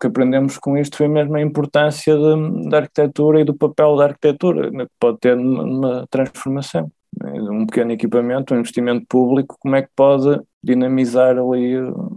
[0.00, 4.04] que aprendemos com isto foi mesmo a importância de, da arquitetura e do papel da
[4.04, 6.90] arquitetura, que pode ter numa transformação.
[7.18, 7.32] Né?
[7.40, 11.76] Um pequeno equipamento, um investimento público, como é que pode dinamizar ali,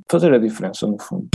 [0.10, 1.30] fazer a diferença no fundo.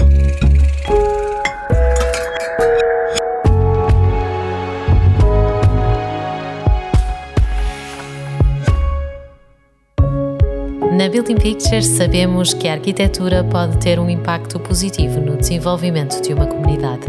[10.95, 16.33] Na Building Pictures sabemos que a arquitetura pode ter um impacto positivo no desenvolvimento de
[16.33, 17.05] uma comunidade.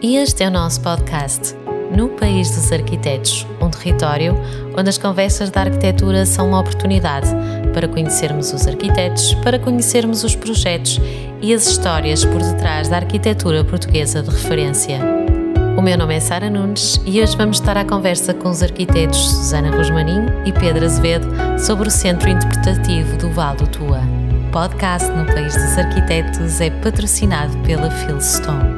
[0.00, 1.56] E este é o nosso podcast,
[1.90, 4.36] No País dos Arquitetos, um território
[4.78, 7.26] onde as conversas da arquitetura são uma oportunidade
[7.74, 11.00] para conhecermos os arquitetos, para conhecermos os projetos
[11.42, 15.00] e as histórias por detrás da arquitetura portuguesa de referência.
[15.78, 19.16] O meu nome é Sara Nunes e hoje vamos estar à conversa com os arquitetos
[19.16, 24.00] Susana Rosmaninho e Pedro Azevedo sobre o Centro Interpretativo do Val do Tua.
[24.00, 28.74] O podcast no País dos Arquitetos é patrocinado pela Philstone.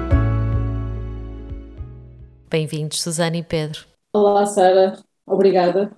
[2.50, 3.80] Bem-vindos, Susana e Pedro.
[4.12, 4.98] Olá, Sara.
[5.26, 5.90] Obrigada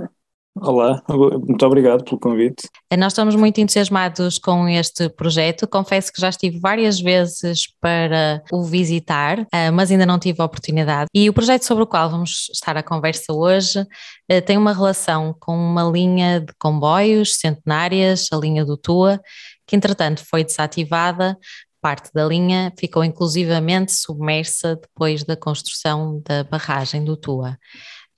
[0.54, 2.68] Olá, muito obrigado pelo convite.
[2.96, 5.66] Nós estamos muito entusiasmados com este projeto.
[5.66, 10.44] Confesso que já estive várias vezes para o visitar, eh, mas ainda não tive a
[10.44, 11.08] oportunidade.
[11.14, 13.86] E o projeto sobre o qual vamos estar a conversa hoje
[14.28, 19.20] eh, tem uma relação com uma linha de comboios centenárias, a linha do Tua,
[19.66, 21.38] que entretanto foi desativada
[21.82, 27.58] parte da linha ficou inclusivamente submersa depois da construção da barragem do Tua.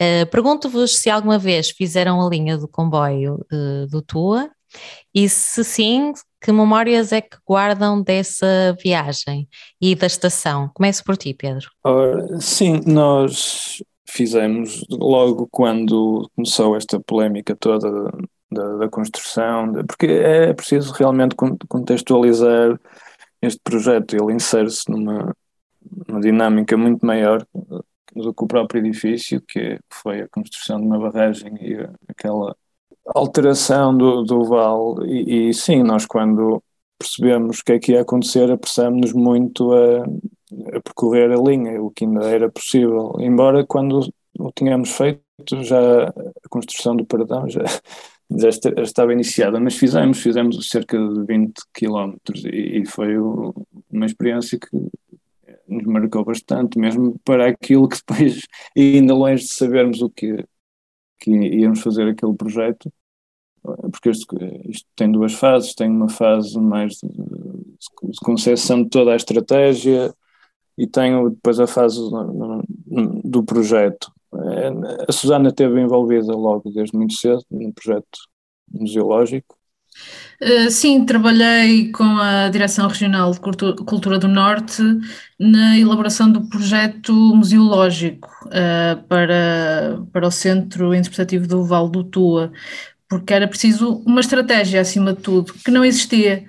[0.00, 4.50] Uh, Pergunto-vos se alguma vez fizeram a linha do comboio uh, do Tua
[5.14, 9.48] e se sim, que memórias é que guardam dessa viagem
[9.80, 10.68] e da estação?
[10.74, 11.70] Começo por ti, Pedro.
[11.86, 18.10] Uh, sim, nós fizemos logo quando começou esta polémica toda
[18.50, 21.34] da, da construção, de, porque é preciso realmente
[21.68, 22.78] contextualizar
[23.42, 25.34] este projeto, ele insere-se numa,
[26.08, 27.46] numa dinâmica muito maior
[28.14, 31.76] do que o próprio edifício, que foi a construção de uma barragem e
[32.08, 32.56] aquela
[33.06, 35.06] alteração do, do vale.
[35.10, 36.62] E, e sim, nós quando
[36.98, 40.04] percebemos o que é que ia acontecer, apressamos-nos muito a,
[40.76, 43.14] a, percorrer a linha, o que ainda era possível.
[43.18, 44.08] Embora quando
[44.38, 45.22] o tínhamos feito,
[45.62, 47.62] já a construção do perdão já,
[48.38, 48.48] já
[48.82, 54.68] estava iniciada, mas fizemos, fizemos cerca de 20 quilómetros e, e foi uma experiência que
[55.68, 60.44] nos marcou bastante, mesmo para aquilo que depois, ainda longe de sabermos o que,
[61.18, 62.92] que íamos fazer aquele projeto,
[63.62, 64.36] porque isto,
[64.66, 70.14] isto tem duas fases, tem uma fase mais de, de concepção de toda a estratégia
[70.76, 71.98] e tem depois a fase
[73.24, 74.12] do, projeto.
[75.08, 78.18] A Susana esteve envolvida logo desde muito cedo no projeto
[78.70, 79.56] museológico
[80.40, 84.82] eh, sim, trabalhei com a Direção Regional de Cultura do Norte
[85.38, 92.52] na elaboração do projeto museológico uh, para, para o Centro Interpretativo do Vale do Tua,
[93.08, 96.44] porque era preciso uma estratégia acima de tudo, que não existia.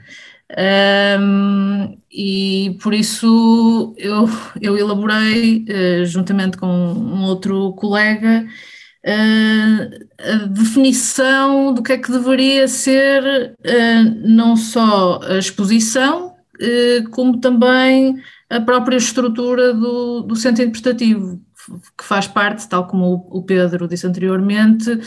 [1.19, 4.29] Um, e por isso eu,
[4.61, 8.45] eu elaborei, uh, juntamente com um outro colega,
[9.05, 13.55] a definição do que é que deveria ser
[14.23, 16.33] não só a exposição,
[17.11, 21.39] como também a própria estrutura do, do centro interpretativo,
[21.97, 24.99] que faz parte, tal como o Pedro disse anteriormente,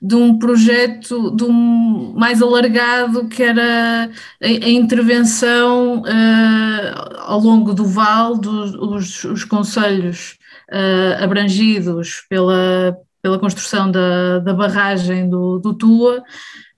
[0.00, 4.10] de um projeto de um, mais alargado que era
[4.42, 10.38] a, a intervenção uh, ao longo do Val, dos os, os conselhos
[10.70, 16.22] uh, abrangidos pela, pela construção da, da barragem do, do Tua,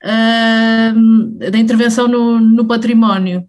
[0.03, 3.47] uh, da intervenção no, no património.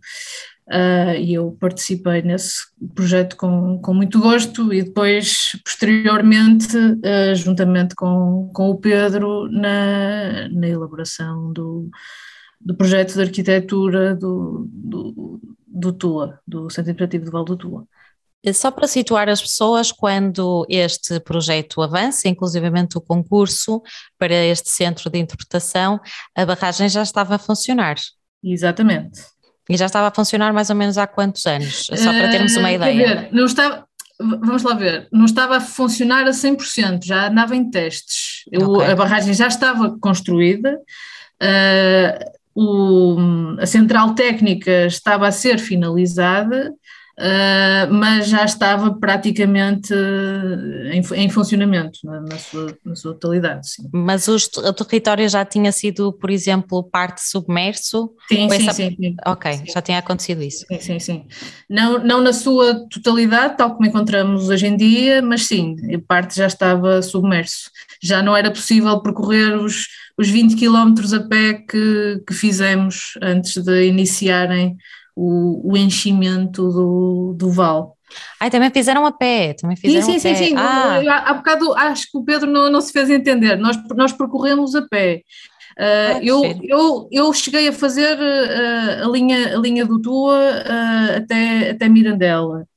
[0.67, 2.57] Uh, e eu participei nesse
[2.93, 10.49] projeto com, com muito gosto e depois, posteriormente, uh, juntamente com, com o Pedro, na,
[10.49, 11.89] na elaboração do,
[12.59, 17.87] do projeto de arquitetura do, do, do TUA, do Centro Interpretativo do Val do Tua.
[18.43, 23.81] Eh, só para situar as pessoas, quando este projeto avança, inclusivamente o concurso
[24.17, 25.99] para este centro de interpretação,
[26.35, 27.95] a barragem já estava a funcionar.
[28.43, 29.21] Exatamente.
[29.69, 31.85] E já estava a funcionar mais ou menos há quantos anos?
[31.85, 33.07] Só para termos uma uh, ideia.
[33.07, 33.85] Ver, não estava,
[34.19, 38.43] vamos lá ver, não estava a funcionar a 100%, já andava em testes.
[38.51, 38.91] Eu, okay.
[38.91, 40.75] A barragem já estava construída,
[41.43, 43.17] uh, o,
[43.59, 46.73] a central técnica estava a ser finalizada,
[47.19, 49.93] uh, mas já estava praticamente
[50.91, 53.69] em, em funcionamento na, na, sua, na sua totalidade.
[53.69, 53.89] Sim.
[53.91, 58.11] Mas os, o território já tinha sido, por exemplo, parte submerso?
[58.27, 58.73] Sim, sim, essa...
[58.73, 59.63] sim, sim, Ok, sim.
[59.67, 60.65] já tinha acontecido isso.
[60.67, 61.25] Sim, sim, sim.
[61.69, 65.75] Não, não na sua totalidade, tal como encontramos hoje em dia, mas sim,
[66.07, 67.69] parte já estava submerso.
[68.01, 69.87] Já não era possível percorrer os,
[70.17, 74.77] os 20 quilómetros a pé que, que fizemos antes de iniciarem
[75.15, 77.87] o, o enchimento do, do vale.
[78.39, 80.37] Ah, também fizeram a pé, também fizeram sim, sim, a pé.
[80.37, 81.01] Sim, sim, ah.
[81.07, 84.75] Há, há bocado acho que o Pedro não, não se fez entender, nós, nós percorremos
[84.75, 85.21] a pé.
[85.77, 91.17] Uh, eu, eu, eu cheguei a fazer uh, a, linha, a linha do Tua uh,
[91.17, 92.67] até, até Mirandela,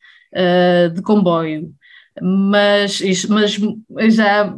[0.94, 1.73] de comboio,
[2.20, 4.55] mas, mas já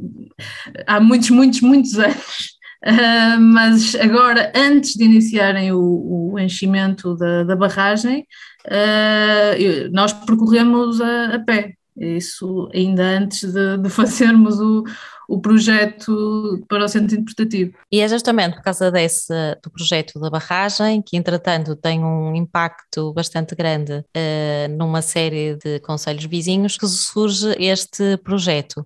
[0.87, 2.54] há muitos, muitos, muitos anos.
[2.87, 8.27] Uh, mas agora, antes de iniciarem o, o enchimento da, da barragem,
[8.67, 11.73] uh, nós percorremos a, a, pé.
[11.97, 14.85] Isso ainda antes de, de fazermos o,
[15.29, 17.73] o projeto para o centro interpretativo.
[17.91, 19.33] E é justamente por causa desse,
[19.63, 25.79] do projeto da barragem, que entretanto tem um impacto bastante grande uh, numa série de
[25.81, 28.85] conselhos vizinhos, que surge este projeto.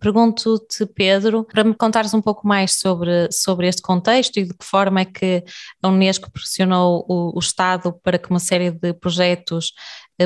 [0.00, 4.64] Pergunto-te, Pedro, para me contares um pouco mais sobre, sobre este contexto e de que
[4.64, 5.42] forma é que
[5.82, 9.72] a Unesco pressionou o, o Estado para que uma série de projetos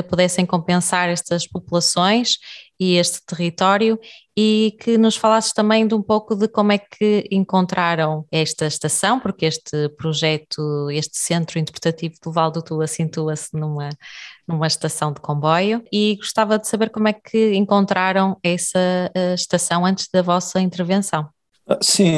[0.03, 2.37] pudessem compensar estas populações
[2.79, 3.99] e este território
[4.37, 9.19] e que nos falasses também de um pouco de como é que encontraram esta estação,
[9.19, 13.89] porque este projeto, este centro interpretativo do Val do Tua situa-se numa,
[14.47, 19.85] numa estação de comboio e gostava de saber como é que encontraram essa uh, estação
[19.85, 21.27] antes da vossa intervenção.
[21.69, 22.13] Ah, sim,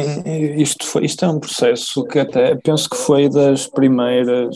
[0.57, 4.55] isto, foi, isto é um processo que até penso que foi das primeiras,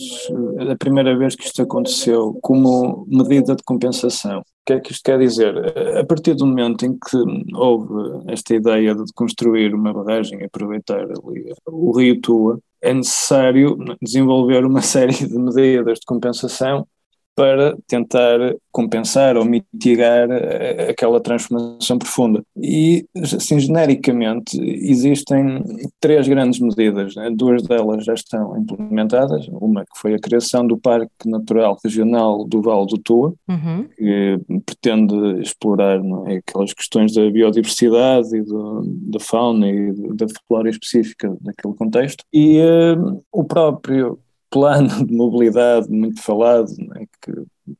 [0.71, 4.41] a primeira vez que isto aconteceu como medida de compensação.
[4.41, 5.97] O que é que isto quer dizer?
[5.97, 7.17] A partir do momento em que
[7.55, 13.75] houve esta ideia de construir uma barragem e aproveitar ali o rio Tua, é necessário
[13.99, 16.87] desenvolver uma série de medidas de compensação
[17.35, 22.43] para tentar compensar ou mitigar eh, aquela transformação profunda.
[22.55, 25.63] E, assim, genericamente, existem
[25.99, 27.29] três grandes medidas, né?
[27.31, 32.61] duas delas já estão implementadas, uma que foi a criação do Parque Natural Regional do
[32.61, 33.87] Vale do Tua, uhum.
[33.95, 40.69] que pretende explorar é, aquelas questões da biodiversidade e do, da fauna e da flora
[40.69, 44.19] específica daquele contexto, e uh, o próprio
[44.53, 47.33] plano de mobilidade muito falado, né, que,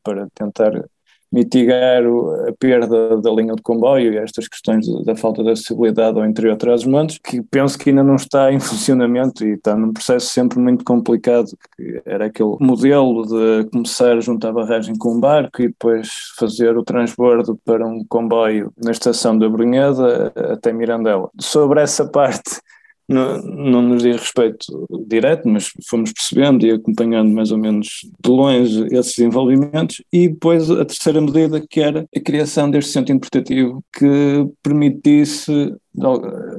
[0.03, 0.83] para tentar
[1.31, 2.03] mitigar
[2.47, 6.55] a perda da linha de comboio e estas questões da falta de acessibilidade ao interior
[6.55, 10.59] de montes que penso que ainda não está em funcionamento e está num processo sempre
[10.59, 15.69] muito complicado, que era aquele modelo de começar junto à barragem com um barco e
[15.69, 21.31] depois fazer o transbordo para um comboio na estação da Brunheda até Mirandela.
[21.39, 22.61] Sobre essa parte
[23.07, 27.87] não, nos diz respeito direto, mas fomos percebendo e acompanhando mais ou menos
[28.23, 30.01] de longe esses desenvolvimentos.
[30.11, 35.73] E depois a terceira medida, que era a criação deste centro interpretativo que permitisse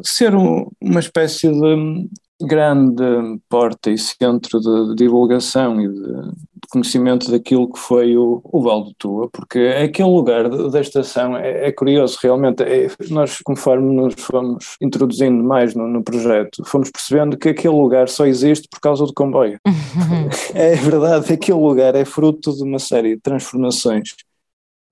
[0.04, 2.08] ser um, uma espécie de
[2.40, 6.32] grande porta e centro de divulgação e de
[6.70, 11.68] conhecimento daquilo que foi o, o Val do Tua, porque aquele lugar da estação é,
[11.68, 12.62] é curioso, realmente.
[12.62, 18.08] É, nós, conforme nos fomos introduzindo mais no, no, projeto, fomos percebendo que aquele lugar
[18.08, 19.60] só existe por causa do comboio.
[20.54, 24.14] é verdade, aquele lugar é fruto de uma série de transformações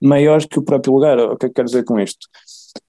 [0.00, 1.18] maiores que o próprio lugar.
[1.18, 2.28] O que é que quero dizer com isto?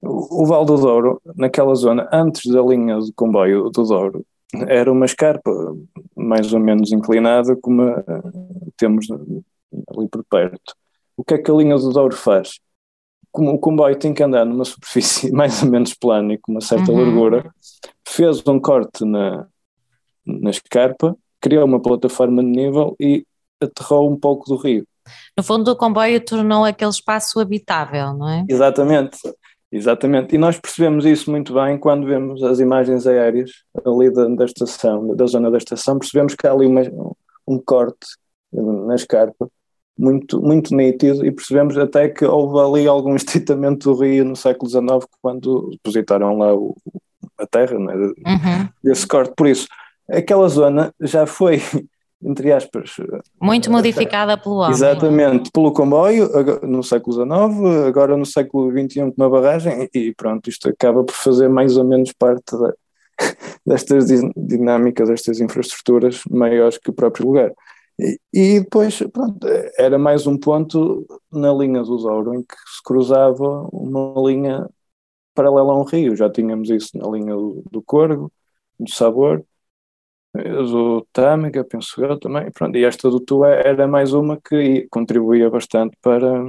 [0.02, 4.26] O, o Val do Douro, naquela zona, antes da linha de comboio do Douro,
[4.68, 5.52] era uma escarpa
[6.16, 7.84] mais ou menos inclinada, como
[8.78, 10.76] temos ali por perto.
[11.18, 12.60] O que é que a linha do Douro faz?
[13.32, 16.62] Como o comboio tem que andar numa superfície mais ou menos plana e com uma
[16.62, 17.00] certa uhum.
[17.00, 17.54] largura,
[18.08, 19.48] fez um corte na,
[20.26, 23.26] na escarpa, criou uma plataforma de nível e
[23.62, 24.86] aterrou um pouco do rio.
[25.38, 28.46] No fundo, o comboio tornou aquele espaço habitável, não é?
[28.48, 29.18] Exatamente.
[29.76, 33.50] Exatamente, e nós percebemos isso muito bem quando vemos as imagens aéreas
[33.84, 36.82] ali da, da estação, da zona da estação, percebemos que há ali uma,
[37.48, 38.06] um corte
[38.52, 39.50] na escarpa
[39.98, 44.70] muito, muito nítido e percebemos até que houve ali algum estreitamento do rio no século
[44.70, 46.78] XIX quando depositaram lá o,
[47.40, 48.70] a terra né, uhum.
[48.84, 49.34] desse corte.
[49.36, 49.68] Por isso,
[50.08, 51.60] aquela zona já foi
[52.26, 52.96] entre aspas.
[53.42, 54.72] Muito modificada pelo homem.
[54.72, 56.30] Exatamente, pelo comboio,
[56.64, 61.14] no século XIX, agora no século XXI com uma barragem, e pronto, isto acaba por
[61.14, 62.74] fazer mais ou menos parte da,
[63.66, 67.52] destas dinâmicas, destas infraestruturas maiores que o próprio lugar.
[68.00, 72.82] E, e depois, pronto, era mais um ponto na linha do Douro em que se
[72.84, 74.68] cruzava uma linha
[75.36, 76.16] paralela a um rio.
[76.16, 78.32] Já tínhamos isso na linha do, do Corgo,
[78.80, 79.44] do Sabor,
[80.34, 82.52] do Tâmega, penso eu também.
[82.52, 86.44] Pronto, e esta do Tua era mais uma que contribuía bastante para,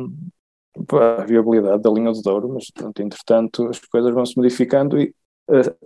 [0.87, 4.99] para a viabilidade da linha do Douro, mas pronto, entretanto as coisas vão se modificando
[4.99, 5.15] e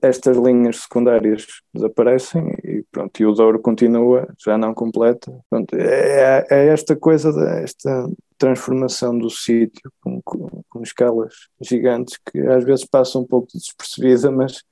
[0.00, 5.33] estas linhas secundárias desaparecem e pronto, e o Douro continua, já não completa.
[5.50, 12.38] Pronto, é, é esta coisa, esta transformação do sítio com, com, com, escalas gigantes que
[12.40, 14.62] às vezes passa um pouco despercebida, mas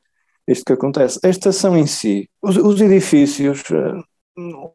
[0.46, 1.18] isto que acontece.
[1.22, 4.02] A estação em si, os, os edifícios, eh,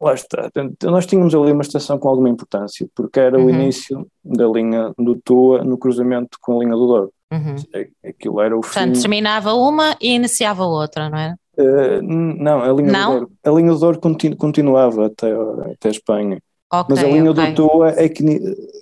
[0.01, 0.49] lá está,
[0.83, 3.45] nós tínhamos ali uma estação com alguma importância, porque era uhum.
[3.45, 7.13] o início da linha do Tua no cruzamento com a linha do Douro.
[7.31, 7.55] Uhum.
[8.03, 9.01] Aquilo era o Portanto, fim.
[9.01, 11.35] terminava uma e iniciava outra, não é?
[11.57, 13.11] Uh, não, a linha não?
[13.13, 16.41] do Douro, a linha do Douro continu, continuava até, até a Espanha.
[16.73, 17.51] Okay, mas a linha okay.
[17.51, 18.23] do Tua é que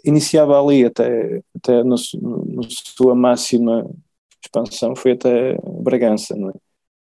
[0.05, 3.86] iniciava ali até, até na sua máxima
[4.43, 6.53] expansão foi até Bragança, não é?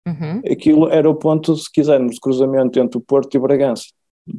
[0.06, 0.42] Uhum.
[0.50, 3.84] Aquilo era o ponto, se quisermos, de cruzamento entre o Porto e Bragança.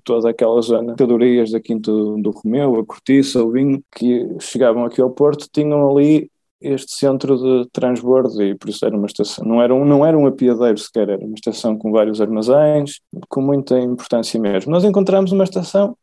[0.03, 5.01] Toda aquela zona, mercadorias da Quinta do Romeu, a Cortiça, o Vinho, que chegavam aqui
[5.01, 6.29] ao Porto, tinham ali
[6.62, 10.17] este centro de transbordo e por isso era uma estação, não era um, não era
[10.17, 14.72] um apiadeiro sequer, era uma estação com vários armazéns, com muita importância mesmo.
[14.72, 15.95] Nós encontramos uma estação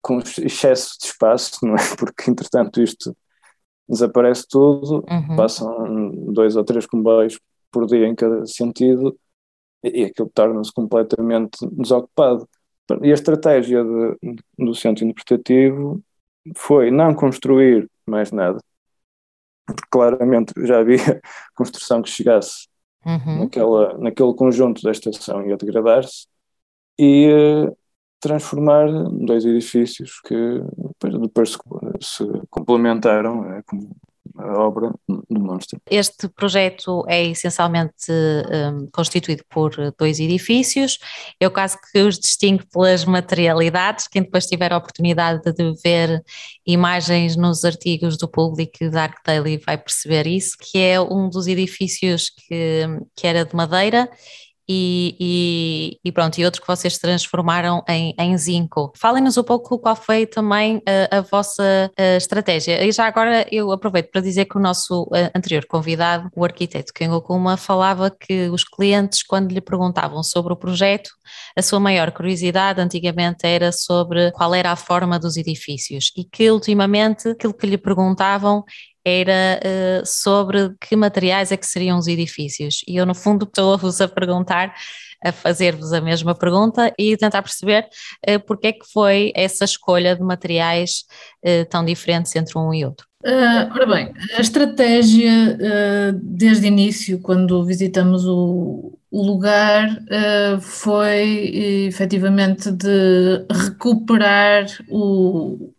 [0.00, 1.78] com excesso de espaço, não é?
[1.98, 3.14] Porque entretanto isto
[3.88, 5.36] desaparece tudo, uhum.
[5.36, 7.38] passam dois ou três comboios
[7.76, 9.14] por dia em cada sentido
[9.84, 12.48] e aquilo torna-se completamente desocupado.
[13.02, 16.02] E a estratégia de, do centro interpretativo
[16.56, 18.58] foi não construir mais nada,
[19.66, 21.20] porque claramente já havia
[21.54, 22.66] construção que chegasse
[23.04, 23.40] uhum.
[23.40, 26.26] naquela, naquele conjunto da estação ia degradar-se,
[26.98, 27.76] e uh,
[28.18, 30.62] transformar dois edifícios que
[31.20, 31.58] depois se,
[32.00, 33.94] se complementaram, é, como
[34.38, 35.80] a obra do monstro.
[35.90, 40.98] Este projeto é essencialmente um, constituído por dois edifícios,
[41.42, 46.22] o caso que os distingue pelas materialidades, quem depois tiver a oportunidade de ver
[46.66, 51.28] imagens nos artigos do público e da Arc Daily vai perceber isso, que é um
[51.28, 52.82] dos edifícios que,
[53.14, 54.08] que era de madeira
[54.68, 58.92] e, e, e, pronto, e outros que vocês transformaram em, em zinco.
[58.96, 62.84] Falem-nos um pouco qual foi também a, a vossa a estratégia.
[62.84, 67.20] E já agora eu aproveito para dizer que o nosso anterior convidado, o arquiteto Kengo
[67.20, 71.10] Kuma, falava que os clientes, quando lhe perguntavam sobre o projeto,
[71.56, 76.50] a sua maior curiosidade antigamente era sobre qual era a forma dos edifícios e que
[76.50, 78.64] ultimamente aquilo que lhe perguntavam
[79.06, 82.82] era uh, sobre que materiais é que seriam os edifícios.
[82.88, 84.74] E eu, no fundo, estou-vos a perguntar,
[85.24, 87.86] a fazer-vos a mesma pergunta e tentar perceber
[88.28, 91.04] uh, porque é que foi essa escolha de materiais
[91.44, 93.06] uh, tão diferentes entre um e outro.
[93.24, 100.60] Uh, ora bem, a estratégia uh, desde o início, quando visitamos o, o lugar, uh,
[100.60, 105.72] foi efetivamente de recuperar o,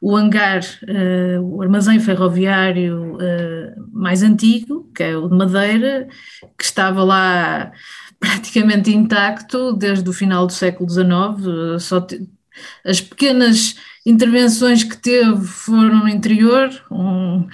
[0.00, 6.08] o hangar, uh, o armazém ferroviário uh, mais antigo, que é o de Madeira,
[6.56, 7.70] que estava lá
[8.18, 12.06] praticamente intacto desde o final do século XIX, só
[12.84, 17.46] as pequenas intervenções que teve foram no interior, um,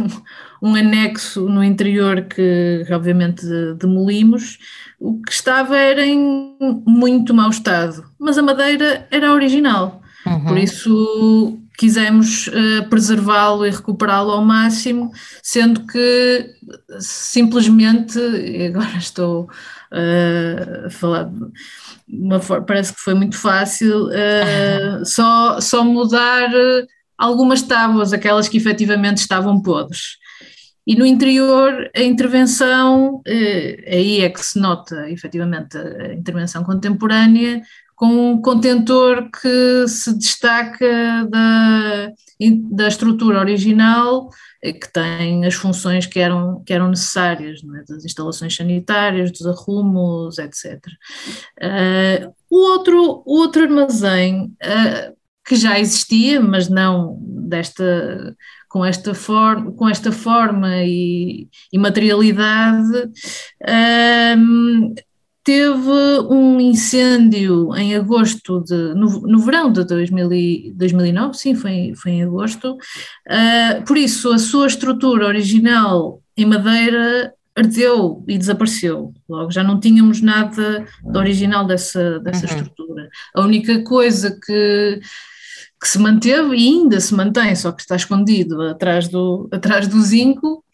[0.62, 3.44] um anexo no interior que obviamente
[3.78, 4.58] demolimos,
[4.98, 10.44] o que estava era em muito mau estado, mas a madeira era original, uhum.
[10.44, 15.10] por isso quisemos uh, preservá-lo e recuperá-lo ao máximo,
[15.42, 16.54] sendo que
[16.98, 18.18] simplesmente,
[18.66, 21.30] agora estou uh, a falar,
[22.06, 26.50] uma, parece que foi muito fácil, uh, só, só mudar
[27.16, 30.18] algumas tábuas, aquelas que efetivamente estavam podres.
[30.86, 33.22] E no interior, a intervenção,
[33.86, 37.62] aí é que se nota efetivamente a intervenção contemporânea,
[38.00, 42.10] com um contentor que se destaca da,
[42.70, 44.30] da estrutura original,
[44.62, 47.92] eh, que tem as funções que eram, que eram necessárias, é?
[47.92, 50.80] das instalações sanitárias, dos arrumos, etc.
[50.86, 50.96] Uh,
[51.60, 55.14] eh, o, outro, outro armazém, uh,
[55.46, 58.34] que já existia, mas não desta
[58.70, 63.10] com esta, forma, com esta forma e, e materialidade,
[65.42, 65.90] teve
[66.28, 72.12] um incêndio em agosto de, no, no verão de 2000 e, 2009, sim, foi, foi
[72.12, 79.12] em agosto, uh, por isso a sua estrutura original em madeira ardeu e desapareceu.
[79.28, 82.56] Logo, já não tínhamos nada de original dessa, dessa uhum.
[82.56, 83.08] estrutura.
[83.34, 85.00] A única coisa que,
[85.80, 90.00] que se manteve e ainda se mantém, só que está escondido atrás do, atrás do
[90.00, 90.64] zinco,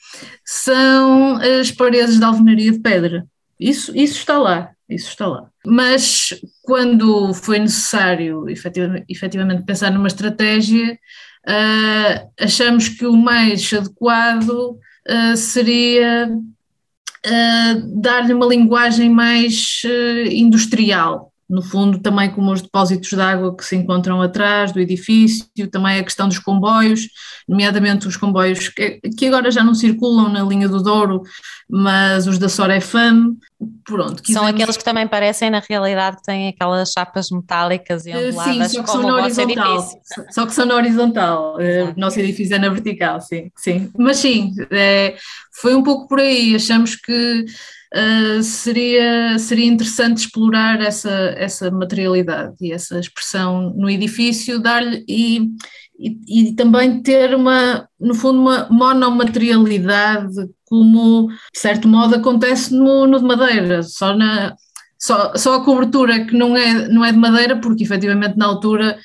[0.44, 3.26] são as paredes de alvenaria de pedra.
[3.58, 5.50] Isso, isso está lá, isso está lá.
[5.66, 6.28] Mas
[6.62, 10.98] quando foi necessário efetivamente, efetivamente pensar numa estratégia,
[11.48, 19.82] uh, achamos que o mais adequado uh, seria uh, dar-lhe uma linguagem mais
[20.30, 25.46] industrial, no fundo, também como os depósitos de água que se encontram atrás do edifício,
[25.70, 27.08] também a questão dos comboios,
[27.48, 31.22] nomeadamente os comboios que, que agora já não circulam na linha do Douro,
[31.68, 33.36] mas os da Sorefam.
[33.84, 38.28] Pronto, São aqueles que também parecem, na realidade, que têm aquelas chapas metálicas e eh,
[38.28, 40.00] onduladas sim, como o nosso edifício.
[40.30, 43.90] Só que são na horizontal, o nosso edifício é na vertical, sim, sim.
[43.96, 45.16] Mas sim, é,
[45.52, 47.46] foi um pouco por aí, achamos que
[47.96, 55.40] uh, seria, seria interessante explorar essa, essa materialidade e essa expressão no edifício, dar-lhe e,
[55.98, 60.34] e, e, também ter uma, no fundo, uma monomaterialidade,
[60.66, 64.54] como de certo modo acontece no, no de madeira, só na.
[64.98, 68.98] Só, só a cobertura que não é, não é de madeira, porque efetivamente na altura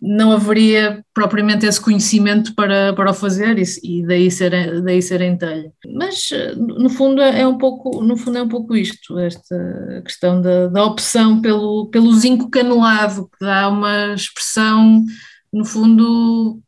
[0.00, 5.20] não haveria propriamente esse conhecimento para, para o fazer e, e daí, ser, daí ser
[5.20, 5.72] em telha.
[5.94, 10.68] Mas no fundo é um pouco, no fundo é um pouco isto, esta questão da,
[10.68, 15.04] da opção pelo, pelo zinco canelado, que dá uma expressão,
[15.52, 16.60] no fundo,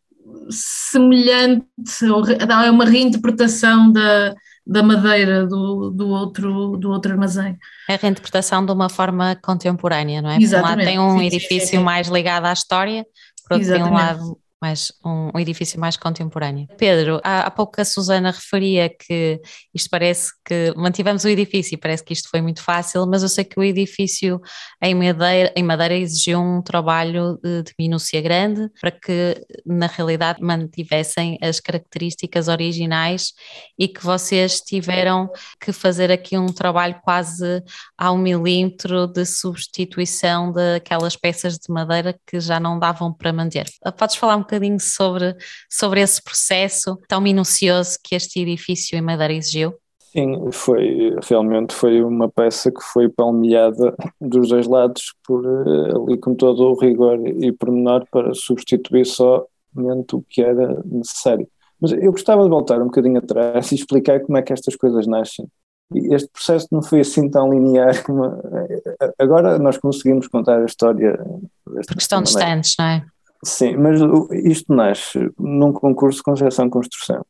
[0.51, 1.65] semelhante,
[2.13, 4.35] ou dá uma reinterpretação da,
[4.67, 7.59] da madeira do, do, outro, do outro armazém.
[7.89, 10.39] É a reinterpretação de uma forma contemporânea, não é?
[10.39, 10.87] Exatamente.
[10.87, 11.83] Por um lado tem um sim, edifício sim, sim.
[11.83, 13.05] mais ligado à história,
[13.49, 16.69] por outro tem um lado mais um, um, edifício mais contemporâneo.
[16.77, 19.41] Pedro, há, há, pouco a Susana referia que
[19.75, 23.45] isto parece que mantivemos o edifício parece que isto foi muito fácil, mas eu sei
[23.45, 24.41] que o edifício
[24.83, 30.43] em Madeira, em Madeira exigiu um trabalho de, de minúcia grande para que na realidade
[30.43, 33.33] mantivessem as características originais
[33.79, 37.63] e que vocês tiveram que fazer aqui um trabalho quase
[37.97, 43.67] ao milímetro de substituição daquelas peças de madeira que já não davam para manter.
[43.97, 45.37] Podes falar um bocadinho sobre,
[45.69, 49.75] sobre esse processo tão minucioso que este edifício em Madeira exigiu?
[50.13, 56.19] Sim, foi realmente foi uma peça que foi palmilhada dos dois lados por eh, ali
[56.19, 61.47] com todo o rigor e pormenor para substituir somente o que era necessário.
[61.81, 65.07] Mas eu gostava de voltar um bocadinho atrás e explicar como é que estas coisas
[65.07, 65.47] nascem.
[65.95, 68.25] Este processo não foi assim tão linear como.
[68.25, 71.25] Eh, agora nós conseguimos contar a história.
[71.65, 73.07] Porque estão distantes, não é?
[73.45, 74.01] Sim, mas
[74.45, 77.25] isto nasce num concurso de concepção-construção.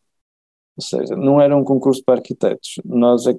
[0.77, 2.81] Ou seja, não era um concurso para arquitetos.
[2.85, 3.35] Nós é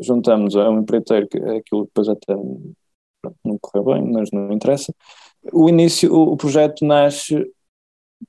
[0.00, 2.34] juntamos a um empreiteiro, que aquilo depois até
[3.44, 4.94] não correu bem, mas não interessa.
[5.52, 7.34] O início, o projeto nasce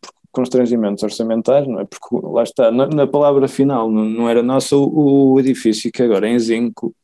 [0.02, 1.86] por constrangimentos orçamentais, não é?
[1.86, 6.04] Porque lá está, na, na palavra final, não, não era nossa o, o, edifício, que
[6.04, 6.96] agora é em zinco.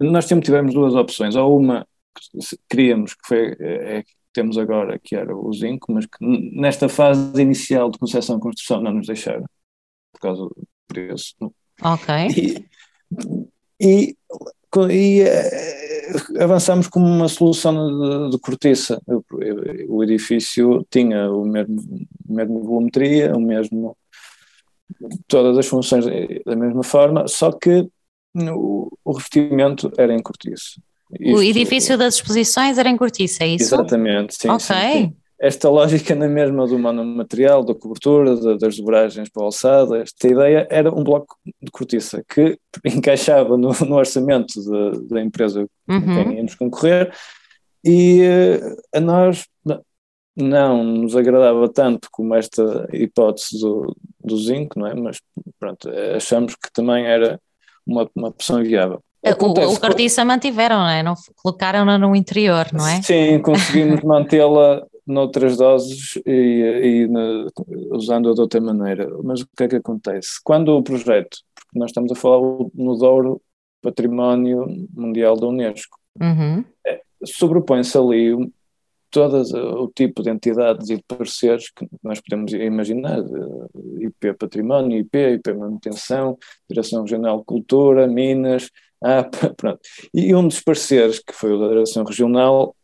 [0.00, 5.14] Nós sempre tivemos duas opções, ou uma que queríamos, que foi é, temos agora, que
[5.14, 9.44] era o zinco, mas que nesta fase inicial de concepção e construção não nos deixaram,
[10.12, 11.34] por causa do preço.
[11.82, 12.14] Ok.
[13.80, 14.16] E, e,
[14.90, 17.74] e eh, avançamos com uma solução
[18.28, 19.00] de, de cortiça.
[19.06, 19.22] O,
[19.88, 21.80] o, edifício tinha o mesmo,
[22.30, 23.96] a mesma volumetria, o mesmo
[25.26, 26.04] todas as funções
[26.44, 27.88] da mesma forma, só que
[28.34, 30.80] o, o revestimento era em cortiça.
[31.20, 33.74] Isto, o edifício das exposições era em cortiça, é isso?
[33.74, 34.48] Exatamente, sim.
[34.48, 34.60] Ok.
[34.60, 35.16] Sim, sim.
[35.40, 40.28] Esta lógica na mesma do monomaterial, da cobertura, da, das dobragens para a alçada, esta
[40.28, 44.54] ideia era um bloco de cortiça que encaixava no, no orçamento
[45.08, 46.24] da empresa com uhum.
[46.24, 47.12] quem íamos concorrer
[47.84, 49.44] e uh, a nós
[50.36, 54.94] não nos agradava tanto como esta hipótese do, do zinco, não é?
[54.94, 55.20] Mas
[55.58, 57.40] pronto, achamos que também era
[57.86, 59.02] uma, uma opção viável.
[59.24, 61.02] Acontece, o, o cortiça mantiveram, não é?
[61.02, 63.00] Não, colocaram-na no interior, não é?
[63.02, 67.46] Sim, conseguimos mantê-la noutras doses e, e na,
[67.92, 69.08] usando-a de outra maneira.
[69.22, 70.40] Mas o que é que acontece?
[70.42, 72.40] Quando o projeto, porque nós estamos a falar
[72.74, 73.40] no Douro
[73.80, 76.64] Património Mundial da Unesco, uhum.
[76.86, 78.52] é, sobrepõe-se ali
[79.10, 79.42] todo
[79.82, 83.18] o tipo de entidades e de parceiros que nós podemos imaginar,
[84.00, 88.70] IP Património, IP, IP Manutenção, Direção Regional de Cultura, Minas,
[89.02, 89.24] ah,
[89.56, 89.80] pronto.
[90.14, 92.74] E um dos parceiros, que foi o da Direção Regional,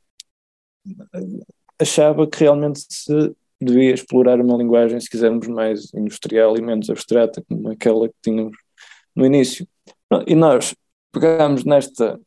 [1.78, 7.42] achava que realmente se devia explorar uma linguagem, se quisermos, mais industrial e menos abstrata,
[7.48, 8.56] como aquela que tínhamos
[9.14, 9.66] no início.
[10.26, 10.74] E nós
[11.12, 12.18] pegámos nesta.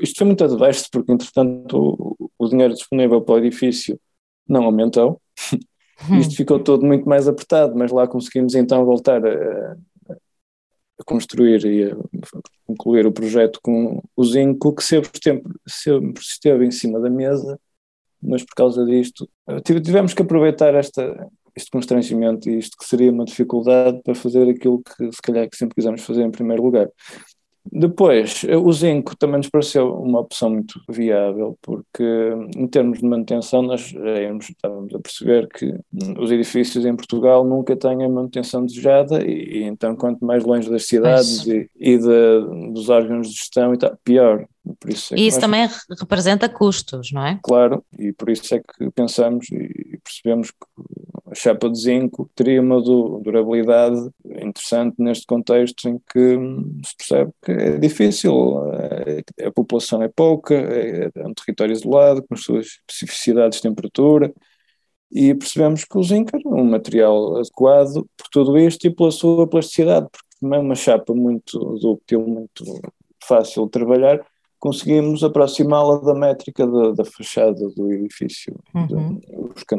[0.00, 3.98] Isto foi muito adverso, porque entretanto o, o dinheiro disponível para o edifício
[4.48, 5.20] não aumentou.
[6.20, 9.76] Isto ficou todo muito mais apertado, mas lá conseguimos então voltar a,
[10.98, 11.96] a construir e a
[12.66, 17.58] concluir o projeto com o zinco, que sempre, sempre, sempre esteve em cima da mesa,
[18.22, 19.28] mas por causa disto
[19.64, 24.82] tivemos que aproveitar esta, este constrangimento e isto que seria uma dificuldade para fazer aquilo
[24.82, 26.88] que se calhar que sempre quisemos fazer em primeiro lugar.
[27.72, 32.04] Depois, o zinco também nos pareceu uma opção muito viável, porque
[32.56, 33.94] em termos de manutenção nós
[34.40, 35.74] estávamos a perceber que
[36.18, 40.70] os edifícios em Portugal nunca têm a manutenção desejada e, e então quanto mais longe
[40.70, 44.46] das cidades e, e de, dos órgãos de gestão e tal, pior.
[44.86, 45.42] Isso é e isso nós...
[45.42, 47.38] também representa custos, não é?
[47.42, 50.66] Claro, e por isso é que pensamos e percebemos que
[51.30, 56.38] a chapa de zinco teria uma durabilidade interessante neste contexto em que
[56.84, 62.22] se percebe que é difícil, a, a população é pouca, é, é um território isolado,
[62.22, 64.32] com as suas especificidades de temperatura,
[65.10, 69.46] e percebemos que o zinco era um material adequado por tudo isto e pela sua
[69.46, 72.64] plasticidade, porque também é uma chapa muito dúctil, muito
[73.24, 74.24] fácil de trabalhar,
[74.66, 79.20] conseguimos aproximá-la da métrica da, da, fachada do edifício, uhum.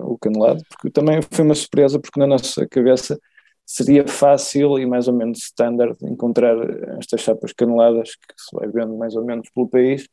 [0.04, 3.20] o canelado, porque também foi uma surpresa, porque na nossa cabeça
[3.66, 6.56] seria fácil e mais ou menos standard encontrar
[7.00, 10.08] estas chapas caneladas que se vai vendo mais ou menos pelo país,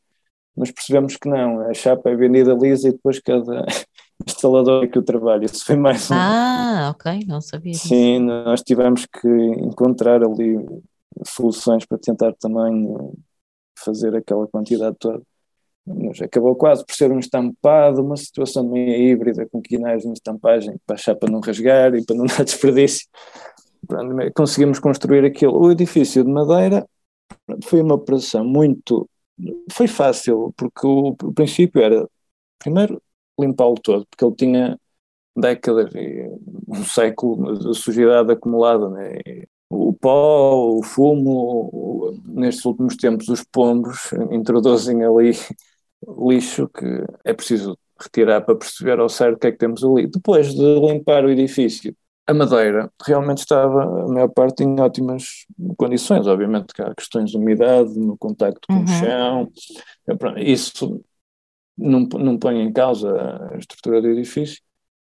[0.57, 3.65] mas percebemos que não, a chapa é vendida lisa e depois cada
[4.27, 6.15] instalador é que o trabalha, isso foi mais um...
[6.15, 7.75] Ah, ok, não sabia.
[7.75, 10.57] Sim, nós tivemos que encontrar ali
[11.23, 12.89] soluções para tentar também
[13.77, 15.21] fazer aquela quantidade toda.
[15.85, 20.75] Mas acabou quase por ser um estampado, uma situação meio híbrida, com quinais de estampagem
[20.85, 23.07] para a chapa não rasgar e para não dar desperdício.
[24.35, 25.59] Conseguimos construir aquilo.
[25.59, 26.87] O edifício de madeira
[27.63, 29.07] foi uma operação muito.
[29.71, 32.07] Foi fácil, porque o, o princípio era,
[32.57, 33.01] primeiro,
[33.39, 34.79] limpá-lo todo, porque ele tinha
[35.35, 35.91] décadas,
[36.67, 39.19] um século de sujidade acumulada, né?
[39.69, 45.31] O pó, o fumo, nestes últimos tempos os pombos introduzem ali
[46.29, 46.85] lixo que
[47.23, 50.07] é preciso retirar para perceber ao certo o que é que temos ali.
[50.07, 51.95] Depois de limpar o edifício,
[52.27, 55.45] a madeira realmente estava, a maior parte, em ótimas
[55.77, 56.27] condições.
[56.27, 58.83] Obviamente que há questões de umidade no contacto com uhum.
[58.83, 59.51] o chão.
[60.37, 61.03] Isso
[61.77, 63.11] não, não põe em causa
[63.51, 64.61] a estrutura do edifício,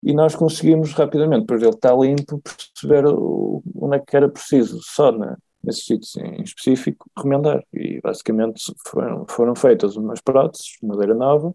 [0.04, 5.12] e nós conseguimos rapidamente, por ele está limpo, perceber onde é que era preciso, só
[5.12, 7.64] na, nesses sítios em específico, remendar.
[7.74, 11.54] E basicamente foram, foram feitas umas próteses, madeira nova,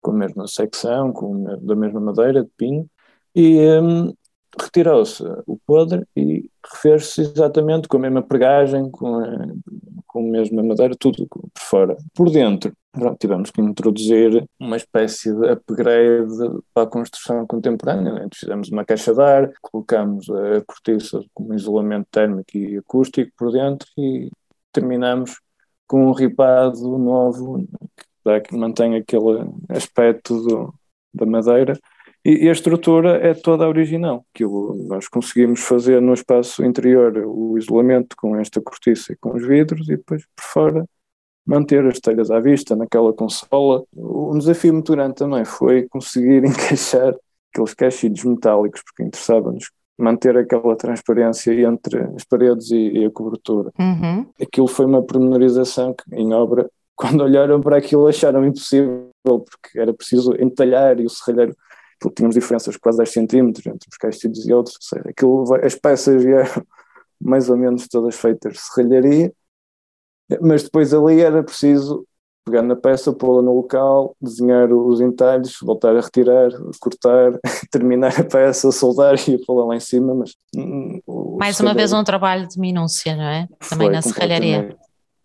[0.00, 2.88] com a mesma secção, com, da mesma madeira, de pinho,
[3.34, 4.14] e um,
[4.60, 9.46] retirou-se o podre e refez-se exatamente com a mesma pregagem, com a,
[10.06, 11.96] com a mesma madeira, tudo por fora.
[12.14, 18.12] Por dentro, pronto, tivemos que introduzir uma espécie de upgrade para a construção contemporânea.
[18.12, 18.28] Né?
[18.32, 23.86] Fizemos uma caixa de ar, colocamos a cortiça com isolamento térmico e acústico por dentro
[23.98, 24.30] e
[24.72, 25.40] terminamos
[25.86, 27.66] com um ripado novo
[28.48, 30.74] que, mantém aquele aspecto do,
[31.12, 31.78] da madeira
[32.24, 34.44] e, e, a estrutura é toda original, que
[34.88, 39.90] nós conseguimos fazer no espaço interior o isolamento com esta cortiça e com os vidros
[39.90, 40.88] e depois por fora
[41.46, 43.84] manter as telhas à vista naquela consola.
[43.94, 47.14] Um desafio muito grande também foi conseguir encaixar
[47.52, 53.70] aqueles caixilhos metálicos, porque interessava-nos manter aquela transparência entre as paredes e, e a cobertura.
[53.78, 54.26] Uhum.
[54.40, 59.92] Aquilo foi uma pormenorização que em obra, quando olharam para aquilo acharam impossível, porque era
[59.92, 61.56] preciso entalhar e o serralheiro
[61.98, 65.54] porque tínhamos diferenças de quase 10 centímetros entre os caixilhos e outros, ou seja, aquilo,
[65.64, 66.62] as peças vieram
[67.20, 69.32] mais ou menos todas feitas de serralharia,
[70.40, 72.06] mas depois ali era preciso
[72.44, 77.40] pegar na peça, pô-la no local, desenhar os entalhes, voltar a retirar, cortar,
[77.72, 80.34] terminar a peça, soldar e pô-la lá em cima, mas...
[80.54, 81.00] Hum,
[81.38, 83.48] mais uma vez um trabalho de minúcia, não é?
[83.68, 84.76] Também na serralharia.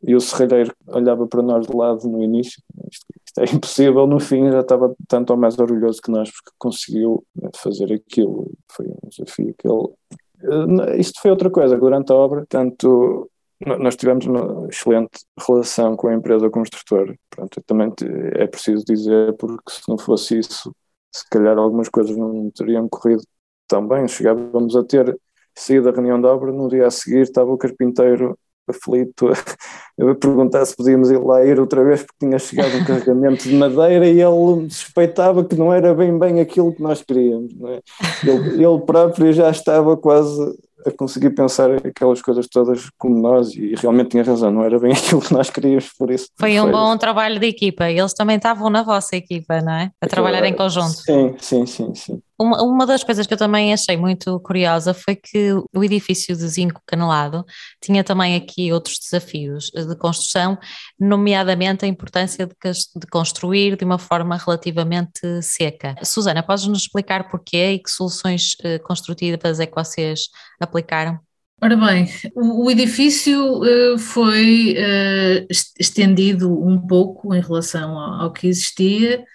[0.02, 4.20] E o serralheiro olhava para nós de lado no início, isto, isto é impossível, no
[4.20, 8.88] fim já estava tanto ou mais orgulhoso que nós, porque conseguiu né, fazer aquilo, foi
[8.88, 10.94] um desafio que ele...
[10.94, 13.30] Eh, isto foi outra coisa, durante a obra, tanto
[13.66, 17.16] nós tivemos uma excelente relação com a empresa construtora.
[17.30, 17.92] Pronto, também
[18.36, 20.74] é preciso dizer, porque se não fosse isso,
[21.14, 23.24] se calhar algumas coisas não teriam corrido
[23.68, 24.08] tão bem.
[24.08, 25.18] Chegávamos a ter
[25.56, 28.38] saído da reunião de obra, no dia a seguir estava o carpinteiro
[28.70, 33.44] aflito a, perguntar se podíamos ir lá ir outra vez porque tinha chegado um carregamento
[33.44, 37.52] de madeira e ele suspeitava que não era bem bem aquilo que nós queríamos.
[37.52, 37.82] É?
[38.24, 43.76] Ele, ele, próprio já estava quase a conseguir pensar aquelas coisas todas como nós e
[43.76, 46.30] realmente tinha razão, não era bem aquilo que nós queríamos, por isso.
[46.38, 46.72] Foi um foi...
[46.72, 49.92] bom trabalho de equipa, eles também estavam na vossa equipa, não é?
[50.02, 50.98] A trabalhar em conjunto.
[50.98, 52.22] Sim, sim, sim, sim.
[52.40, 56.48] Uma, uma das coisas que eu também achei muito curiosa foi que o edifício de
[56.48, 57.46] zinco canelado
[57.82, 60.58] tinha também aqui outros desafios de construção,
[60.98, 65.96] nomeadamente a importância de, de construir de uma forma relativamente seca.
[66.04, 70.30] Susana, podes nos explicar porquê e que soluções uh, construtivas é que vocês
[70.62, 71.20] aplicaram?
[71.62, 75.46] Ora bem, o, edifício uh, foi uh,
[75.78, 79.26] estendido um pouco em relação ao que existia,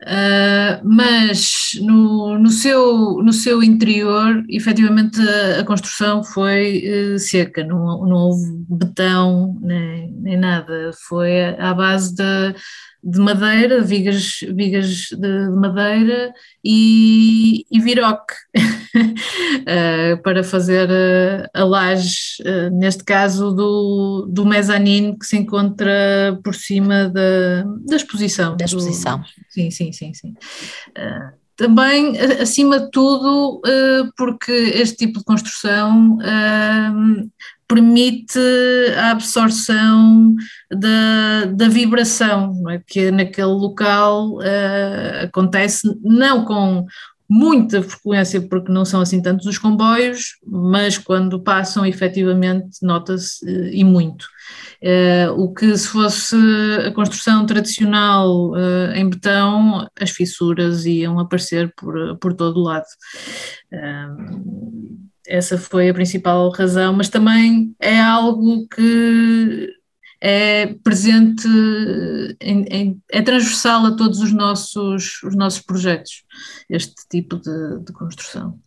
[0.00, 7.64] Uh, mas no, no, seu, no seu interior, efetivamente, a, a construção foi uh, seca,
[7.64, 12.54] não, não houve betão nem, nem nada, foi à base de,
[13.02, 16.32] de madeira, vigas, vigas de, madeira
[16.64, 18.34] e, e viroque
[18.96, 26.38] uh, para fazer a, a laje, uh, neste caso do, do mezanino que se encontra
[26.42, 28.56] por cima da, da exposição.
[28.56, 29.20] Da exposição.
[29.20, 30.34] Do, sim, sim, sim, sim.
[30.90, 33.60] Uh, também, acima de tudo,
[34.16, 36.16] porque este tipo de construção
[37.68, 38.38] permite
[38.96, 40.34] a absorção
[40.70, 42.80] da, da vibração, é?
[42.84, 46.86] que naquele local uh, acontece não com
[47.28, 53.68] muita frequência, porque não são assim tantos os comboios, mas quando passam, efetivamente, nota-se uh,
[53.70, 54.26] e muito.
[54.82, 56.36] Uh, o que se fosse
[56.86, 62.86] a construção tradicional uh, em betão, as fissuras iam aparecer por, por todo o lado.
[63.70, 69.68] Uh, essa foi a principal razão, mas também é algo que
[70.20, 71.46] é presente,
[72.40, 76.24] em, em, é transversal a todos os nossos, os nossos projetos,
[76.68, 78.58] este tipo de, de construção.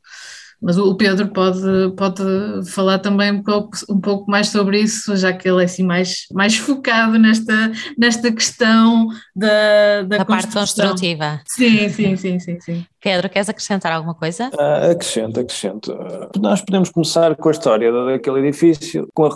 [0.61, 1.59] Mas o Pedro pode,
[1.97, 2.23] pode
[2.69, 6.27] falar também um pouco, um pouco mais sobre isso, já que ele é assim mais,
[6.31, 11.41] mais focado nesta, nesta questão da, da, da parte construtiva.
[11.47, 12.85] Sim, sim, sim, sim, sim.
[13.01, 14.49] Pedro, queres acrescentar alguma coisa?
[14.53, 15.91] Uh, acrescento, acrescento.
[15.91, 19.35] Uh, nós podemos começar com a história daquele edifício, com a,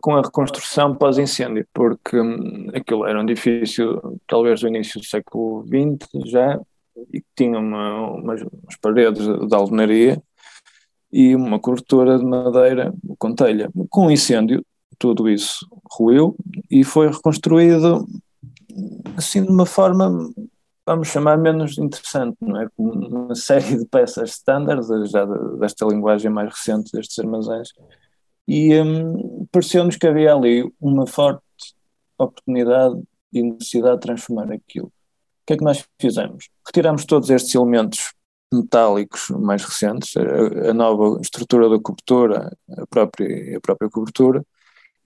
[0.00, 5.64] com a reconstrução pós-incêndio, porque um, aquilo era um edifício talvez do início do século
[5.64, 6.58] XX já,
[7.12, 10.20] e que tinha uma, umas, umas paredes de alvenaria
[11.14, 13.70] e uma cobertura de madeira com telha.
[13.88, 14.66] Com o incêndio,
[14.98, 16.36] tudo isso ruiu
[16.68, 18.04] e foi reconstruído
[19.16, 20.10] assim de uma forma,
[20.84, 22.68] vamos chamar, menos interessante, não é?
[22.76, 25.24] Com uma série de peças standard, já
[25.60, 27.68] desta linguagem mais recente destes armazéns,
[28.48, 31.44] e hum, pareceu-nos que havia ali uma forte
[32.18, 33.00] oportunidade
[33.32, 34.86] e necessidade de transformar aquilo.
[34.86, 36.48] O que é que nós fizemos?
[36.66, 38.12] Retiramos todos estes elementos
[38.54, 44.44] metálicos mais recentes, a, a, nova estrutura da cobertura, a própria, a própria cobertura,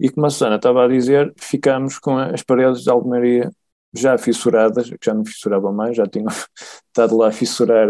[0.01, 3.51] e como a Susana estava a dizer, ficamos com as paredes de alvenaria
[3.95, 6.29] já fissuradas, que já não fissuravam mais, já tinham
[6.87, 7.89] estado lá a fissurar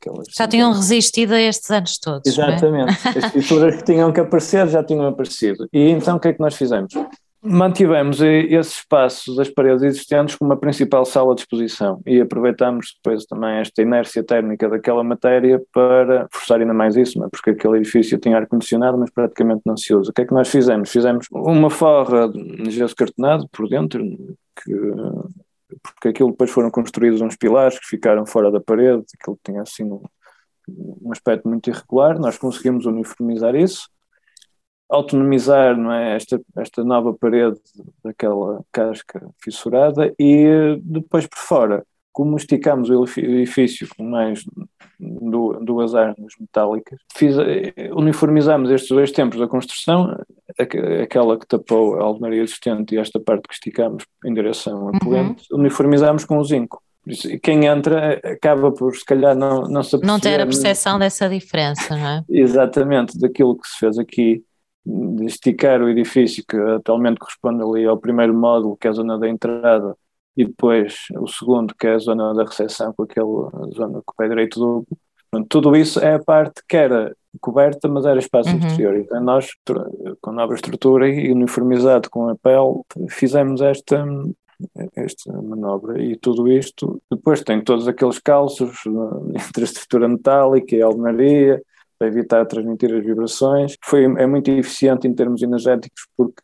[0.00, 0.28] aquelas...
[0.30, 2.30] Já tinham resistido a estes anos todos, é?
[2.30, 3.24] Exatamente, é?
[3.24, 5.68] as fissuras que tinham que aparecer já tinham aparecido.
[5.72, 6.94] E então o que é que nós fizemos?
[7.44, 13.24] Mantivemos esse espaço das paredes existentes como a principal sala de exposição e aproveitamos depois
[13.26, 17.28] também esta inércia térmica daquela matéria para forçar ainda mais isso, é?
[17.28, 20.12] porque aquele edifício tinha ar-condicionado, mas praticamente não se usa.
[20.12, 20.88] O que é que nós fizemos?
[20.88, 24.04] Fizemos uma forra de gesso cartonado por dentro,
[24.64, 24.72] que,
[25.82, 29.82] porque aquilo depois foram construídos uns pilares que ficaram fora da parede, aquilo tinha assim
[29.82, 30.00] um,
[30.68, 33.90] um aspecto muito irregular, nós conseguimos uniformizar isso
[34.92, 37.58] autonomizar não é, esta, esta nova parede
[38.04, 44.44] daquela casca fissurada e depois por fora, como esticamos o edifício com mais
[45.62, 47.34] duas armas metálicas, fiz,
[47.92, 50.14] uniformizamos estes dois tempos da construção,
[51.02, 55.46] aquela que tapou a alvenaria existente e esta parte que esticamos em direção a poente,
[55.50, 55.60] uhum.
[55.60, 56.82] uniformizamos com o zinco.
[57.42, 61.96] Quem entra acaba por, se calhar, não, não se Não ter a percepção dessa diferença,
[61.96, 62.24] não é?
[62.30, 64.44] Exatamente, daquilo que se fez aqui
[64.84, 69.18] de esticar o edifício, que atualmente corresponde ali ao primeiro módulo, que é a zona
[69.18, 69.96] da entrada,
[70.36, 74.16] e depois o segundo, que é a zona da recepção, com aquela zona com o
[74.16, 74.98] pé direito duplo.
[75.48, 78.58] Tudo isso é a parte que era coberta, mas era espaço uhum.
[78.58, 78.96] exterior.
[78.96, 79.48] Então nós,
[80.20, 84.04] com nova estrutura e uniformizado com a pele, fizemos esta,
[84.94, 87.00] esta manobra e tudo isto.
[87.10, 88.82] Depois tem todos aqueles calços
[89.34, 91.62] entre a estrutura metálica e a alvenaria,
[92.02, 93.76] para evitar transmitir as vibrações.
[93.84, 96.42] Foi, é muito eficiente em termos energéticos porque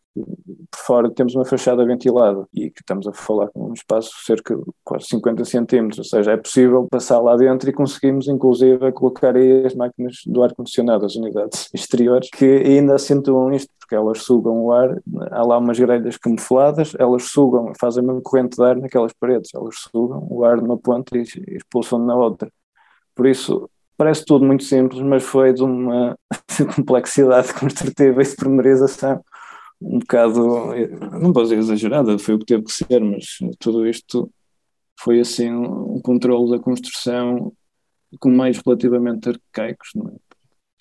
[0.71, 4.57] por fora temos uma fachada ventilada e que estamos a falar com um espaço cerca
[4.57, 9.37] de quase 50 centímetros, ou seja, é possível passar lá dentro e conseguimos inclusive colocar
[9.37, 14.65] aí as máquinas do ar-condicionado, as unidades exteriores, que ainda acentuam isto, porque elas sugam
[14.65, 14.97] o ar,
[15.31, 19.77] há lá umas grelhas camufladas, elas sugam, fazem uma corrente de ar naquelas paredes, elas
[19.93, 22.51] sugam o ar numa ponta e expulsam na outra.
[23.15, 23.69] Por isso,
[23.99, 26.17] parece tudo muito simples, mas foi de uma
[26.75, 29.23] complexidade construtiva e de pormenorização
[29.81, 30.41] um bocado,
[31.21, 34.31] não posso dizer exagerada, foi o que teve que ser, mas tudo isto
[34.99, 37.53] foi assim um controle da construção
[38.19, 40.15] com mais relativamente arcaicos, não é?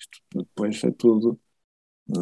[0.00, 1.38] Isto depois é tudo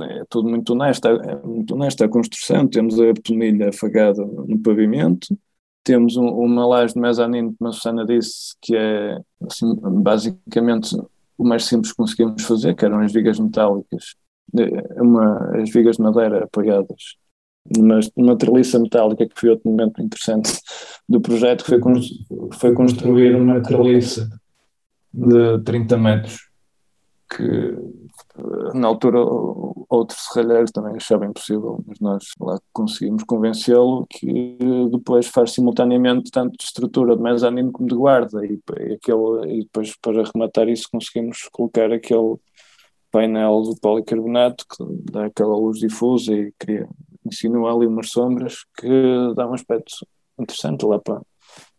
[0.02, 5.38] é tudo muito honesto, é muito honesto a construção, temos a betonilha afagada no pavimento,
[5.86, 9.72] temos um, uma laje de mezanino, como a Susana disse, que é assim,
[10.02, 10.96] basicamente
[11.38, 14.16] o mais simples que conseguimos fazer, que eram as vigas metálicas,
[14.96, 17.16] uma, as vigas de madeira apoiadas
[17.76, 20.58] numa, numa treliça metálica, que foi outro momento interessante
[21.08, 21.78] do projeto, foi,
[22.52, 24.28] foi construir uma treliça
[25.14, 26.48] de 30 metros,
[27.30, 27.76] que
[28.74, 29.18] na altura
[29.88, 34.58] outro serralheiro também achava impossível, mas nós lá conseguimos convencê-lo que
[34.90, 38.44] depois faz simultaneamente tanto de estrutura de mezanino como de guarda.
[38.44, 42.36] E, e, aquele, e depois para rematar isso conseguimos colocar aquele
[43.10, 46.88] painel de policarbonato que dá aquela luz difusa e cria,
[47.24, 50.06] insinua ali umas sombras que dá um aspecto
[50.38, 51.20] interessante lá para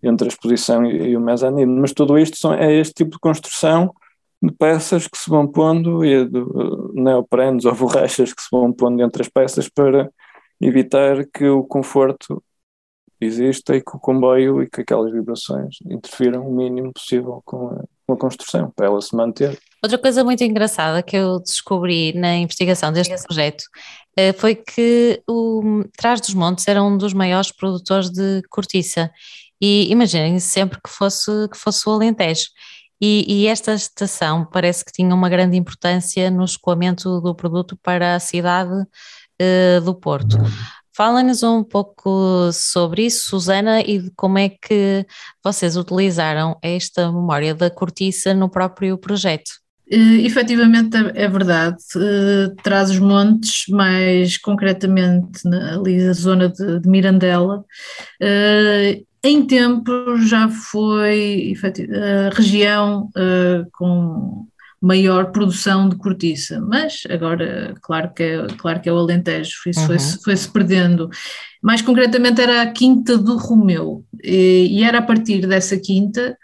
[0.01, 3.19] entre a exposição e, e o mezanino, mas tudo isto são, é este tipo de
[3.19, 3.93] construção
[4.41, 8.71] de peças que se vão pondo e de uh, neoprenos ou borrachas que se vão
[8.71, 10.09] pondo entre as peças para
[10.61, 12.43] evitar que o conforto
[13.19, 17.83] exista e que o comboio e que aquelas vibrações interfiram o mínimo possível com a,
[18.05, 19.57] com a construção, para ela se manter.
[19.81, 23.63] Outra coisa muito engraçada que eu descobri na investigação deste projeto
[24.19, 29.11] uh, foi que o Trás dos Montes era um dos maiores produtores de cortiça
[29.59, 32.45] e imaginem sempre que fosse, que fosse o Alentejo.
[32.99, 38.15] E, e, esta estação parece que tinha uma grande importância no escoamento do produto para
[38.15, 40.37] a cidade uh, do Porto.
[40.95, 45.05] Fala-nos um pouco sobre isso, Susana, e de como é que
[45.43, 49.51] vocês utilizaram esta memória da cortiça no próprio projeto.
[49.93, 56.49] Uh, efetivamente é, é verdade, uh, traz os montes, mais concretamente na, ali na zona
[56.49, 57.63] de, de Mirandela,
[59.23, 64.45] em tempo já foi a região uh, com
[64.79, 69.79] maior produção de cortiça, mas agora, claro que é, claro que é o Alentejo, isso
[69.81, 69.87] uhum.
[69.87, 71.09] foi-se foi -se perdendo.
[71.61, 76.37] Mais concretamente era a Quinta do Romeu, e, e era a partir dessa quinta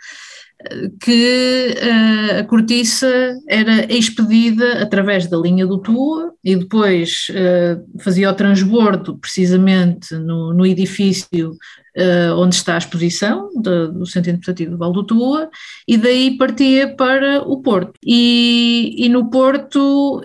[0.99, 8.29] que uh, a cortiça era expedida através da linha do Tua e depois uh, fazia
[8.29, 11.55] o transbordo precisamente no, no edifício
[11.97, 15.49] uh, onde está a exposição do, do Centro Interpretativo do Val do Tua
[15.87, 17.93] e daí partia para o Porto.
[18.05, 20.21] E, e no Porto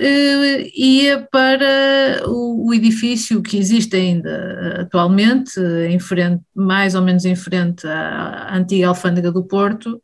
[0.75, 7.37] ia para o, o, edifício que existe ainda atualmente, em frente, mais ou menos em
[7.37, 10.01] frente à, à antiga alfândega do Porto,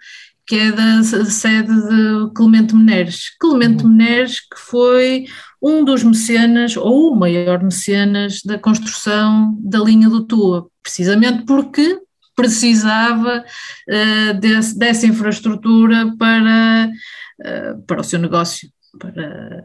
[0.46, 3.30] que é da sede de Clemente Meneres.
[3.40, 3.90] Clemente uhum.
[3.90, 5.24] Meneres, que foi
[5.64, 11.98] um dos mecenas, ou o maior mecenas, da construção da linha do Tua, precisamente porque
[12.36, 13.42] precisava
[13.88, 16.90] uh, desse, dessa infraestrutura para,
[17.40, 19.64] uh, para o seu negócio para,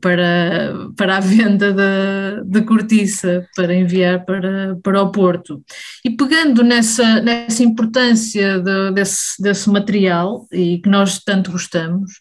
[0.00, 5.62] para, para a venda de, de cortiça, para enviar para, para o Porto.
[6.04, 12.12] E pegando nessa, nessa importância de, desse, desse material, e que nós tanto gostamos,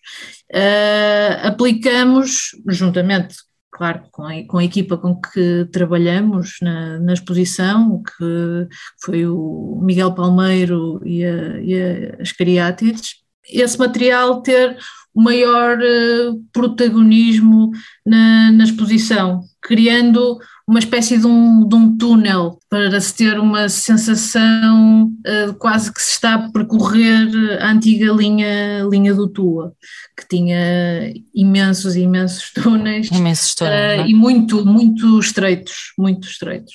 [0.54, 3.36] uh, aplicamos, juntamente
[3.72, 8.67] claro, com a, com a, equipa com que trabalhamos na, na, exposição, que
[9.04, 11.76] foi o Miguel Palmeiro e, a, e
[12.20, 13.17] as Cariátides,
[13.48, 14.78] esse material ter
[15.17, 17.71] o maior uh, protagonismo
[18.06, 23.69] na, na, exposição, criando uma espécie de um, de um túnel para se ter uma
[23.69, 29.73] sensação uh, quase que se está a percorrer a antiga linha, linha do Tua,
[30.17, 36.73] que tinha imensos, imensos túneis, imensos túneis uh, e muito, muito estreitos, muito estreitos.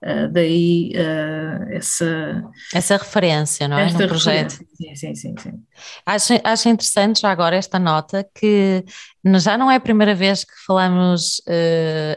[0.00, 0.92] Uh, daí
[1.70, 2.40] essa...
[2.72, 4.52] Essa referência, não é, no projeto.
[4.52, 5.34] Sim, sim, sim.
[5.40, 5.52] sim.
[6.06, 8.84] Acho, acho interessante já agora esta nota que
[9.40, 11.40] já não é a primeira vez que falamos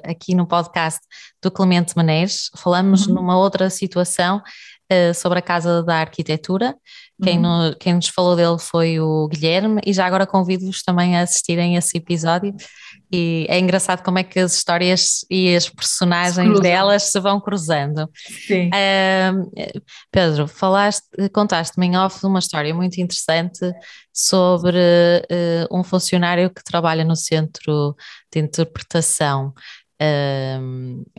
[0.03, 1.06] aqui no podcast
[1.41, 3.15] do Clemente Menezes, falamos uhum.
[3.15, 4.41] numa outra situação
[4.91, 6.75] uh, sobre a Casa da Arquitetura.
[7.23, 7.69] Quem, uhum.
[7.69, 11.75] no, quem, nos falou dele foi o Guilherme, e já agora convido-vos também a assistirem
[11.75, 12.53] a esse episódio,
[13.11, 18.07] e é engraçado como é que as histórias e as personagens delas se vão cruzando.
[18.45, 18.69] Sim.
[18.69, 19.81] Uh,
[20.11, 23.73] Pedro, falaste, contaste-me em off uma história muito interessante
[24.13, 27.95] sobre uh, um funcionário que trabalha no centro
[28.31, 29.53] de interpretação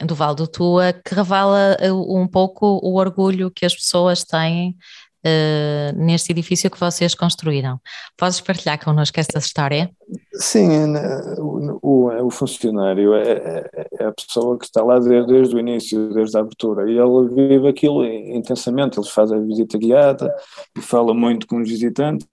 [0.05, 4.76] do Val do Tua, que revela um pouco o orgulho que as pessoas têm
[5.24, 7.81] uh, neste edifício que vocês construíram.
[8.16, 9.91] Podes partilhar connosco esta história?
[10.35, 11.01] Sim, né,
[11.39, 15.59] o, o, o funcionário é, é, é, a pessoa que está lá desde, desde, o
[15.59, 20.33] início, desde a abertura, e ele vive aquilo intensamente, ele faz a visita guiada
[20.76, 22.26] e fala muito com os visitantes,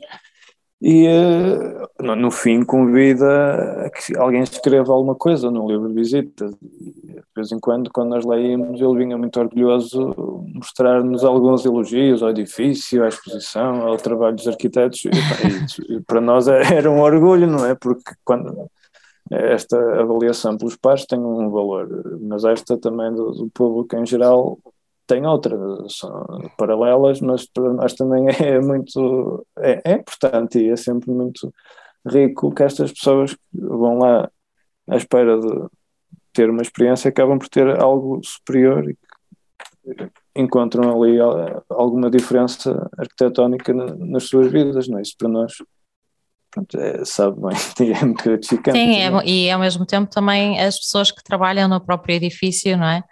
[0.88, 6.54] e uh, no fim convida a que alguém escreva alguma coisa no livro de visitas.
[6.62, 10.14] de vez em quando, quando nós leímos, ele vinha muito orgulhoso
[10.54, 15.02] mostrar-nos alguns elogios ao edifício, à exposição, ao trabalho dos arquitetos.
[15.90, 17.74] E, para nós é, era um orgulho, não é?
[17.74, 18.70] Porque quando
[19.32, 21.90] esta avaliação pelos pares tem um valor,
[22.22, 24.60] mas esta também do, do público em geral
[25.08, 25.60] tem outras,
[25.98, 26.26] são
[26.58, 31.54] paralelas, mas para nós também é muito é, é, importante e é sempre muito
[32.08, 34.30] rico que estas pessoas vão lá
[34.88, 35.68] à espera de
[36.34, 38.98] ter uma experiência acabam por ter algo superior e
[40.36, 41.18] encontram ali
[41.70, 45.02] alguma diferença arquitetónica nas suas vidas, não é?
[45.02, 45.54] Isso para nós
[46.52, 48.78] pronto, é, sabe bem, é muito gratificante.
[48.78, 52.88] Sim, é, e ao mesmo tempo também as pessoas que trabalham no próprio edifício, não
[52.88, 53.04] é?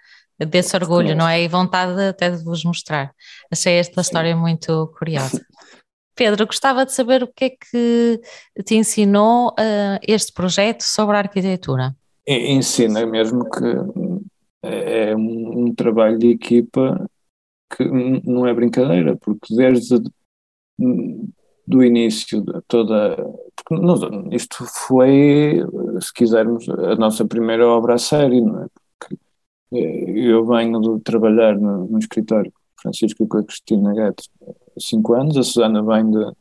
[0.46, 1.42] Desse orgulho, não é?
[1.42, 3.14] E vontade até de vos mostrar.
[3.52, 5.42] Achei esta história muito curiosa.
[6.16, 8.22] Pedro, gostava de saber o que é que
[8.64, 11.96] te ensinou uh, este projeto sobre a arquitetura.
[12.28, 13.66] Ensina mesmo que
[14.64, 17.10] é, é um, um trabalho de equipa
[17.76, 20.00] que não é brincadeira, porque desde
[21.66, 23.16] do início toda
[23.56, 25.64] porque isto foi
[26.02, 28.68] se quisermos a nossa primeira obra a sério não é?
[29.74, 35.38] Eu venho de trabalhar no, no escritório Francisco com a Cristina Guedes há cinco anos,
[35.38, 36.32] a Susana vem de,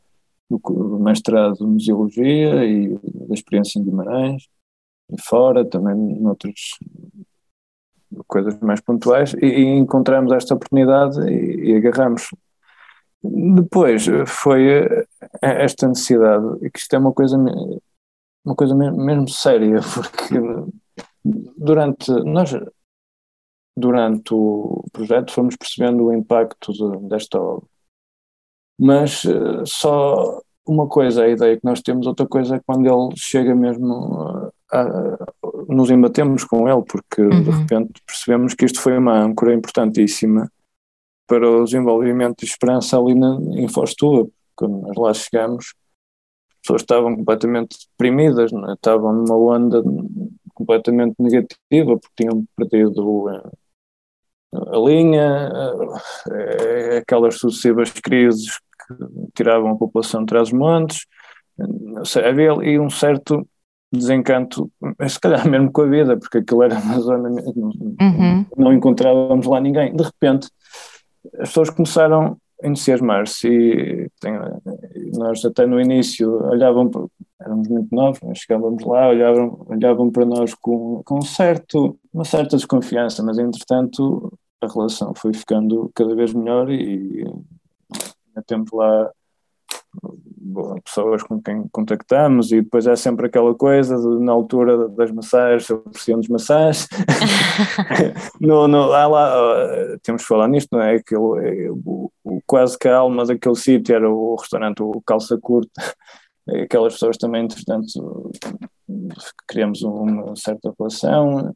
[0.49, 4.47] do mestrado de Museologia e da experiência em Guimarães,
[5.11, 6.77] e fora, também noutras
[8.27, 12.29] coisas mais pontuais, e, e encontramos esta oportunidade e, e agarramos.
[13.23, 15.05] Depois foi
[15.41, 17.37] esta necessidade, que isto é uma coisa,
[18.43, 20.35] uma coisa mesmo séria, porque
[21.57, 22.11] durante.
[22.25, 22.53] Nós
[23.75, 27.67] durante o projeto fomos percebendo o impacto de, desta obra.
[28.79, 32.87] Mas uh, só uma coisa é a ideia que nós temos, outra coisa é quando
[32.87, 35.17] ele chega mesmo a, a,
[35.67, 37.43] nos embatemos com ele, porque uhum.
[37.43, 40.49] de repente percebemos que isto foi uma âncora importantíssima
[41.27, 44.27] para o desenvolvimento de esperança ali na, em Fostua.
[44.55, 45.73] Quando nós lá chegamos,
[46.49, 48.73] as pessoas estavam completamente deprimidas, é?
[48.73, 49.83] estavam numa onda
[50.53, 53.51] completamente negativa, porque tinham perdido eh,
[54.53, 55.51] a linha,
[56.31, 58.95] eh, aquelas sucessivas crises que
[59.35, 61.05] tiravam a população de trás-montes,
[62.25, 63.47] havia ali um certo
[63.91, 64.71] desencanto,
[65.07, 68.45] se calhar mesmo com a vida, porque aquilo era uma zona, uhum.
[68.57, 69.95] não encontrávamos lá ninguém.
[69.95, 70.49] De repente,
[71.39, 74.33] as pessoas começaram a entusiasmar-se e tem,
[75.13, 76.89] nós até no início olhavam,
[77.39, 83.21] éramos muito novos, chegávamos lá, olhavam, olhavam para nós com, com certo, uma certa desconfiança,
[83.21, 84.31] mas entretanto
[84.63, 87.25] a relação foi ficando cada vez melhor e,
[88.47, 89.11] temos lá
[90.83, 95.69] pessoas com quem contactamos e depois é sempre aquela coisa de, na altura das massagens,
[95.69, 96.87] oferecemos massagens
[98.41, 100.95] no, no, ah lá, temos que falar nisto, não é?
[100.95, 105.81] Aquele, o, o, quase que a alma daquele sítio era o restaurante, o Calça Curta
[106.47, 108.31] aquelas pessoas também, entretanto
[109.47, 111.55] criamos uma certa relação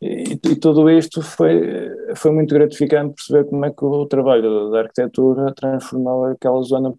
[0.00, 4.80] e, e, tudo isto foi, foi muito gratificante perceber como é que o trabalho da
[4.80, 6.94] arquitetura transformou aquela zona,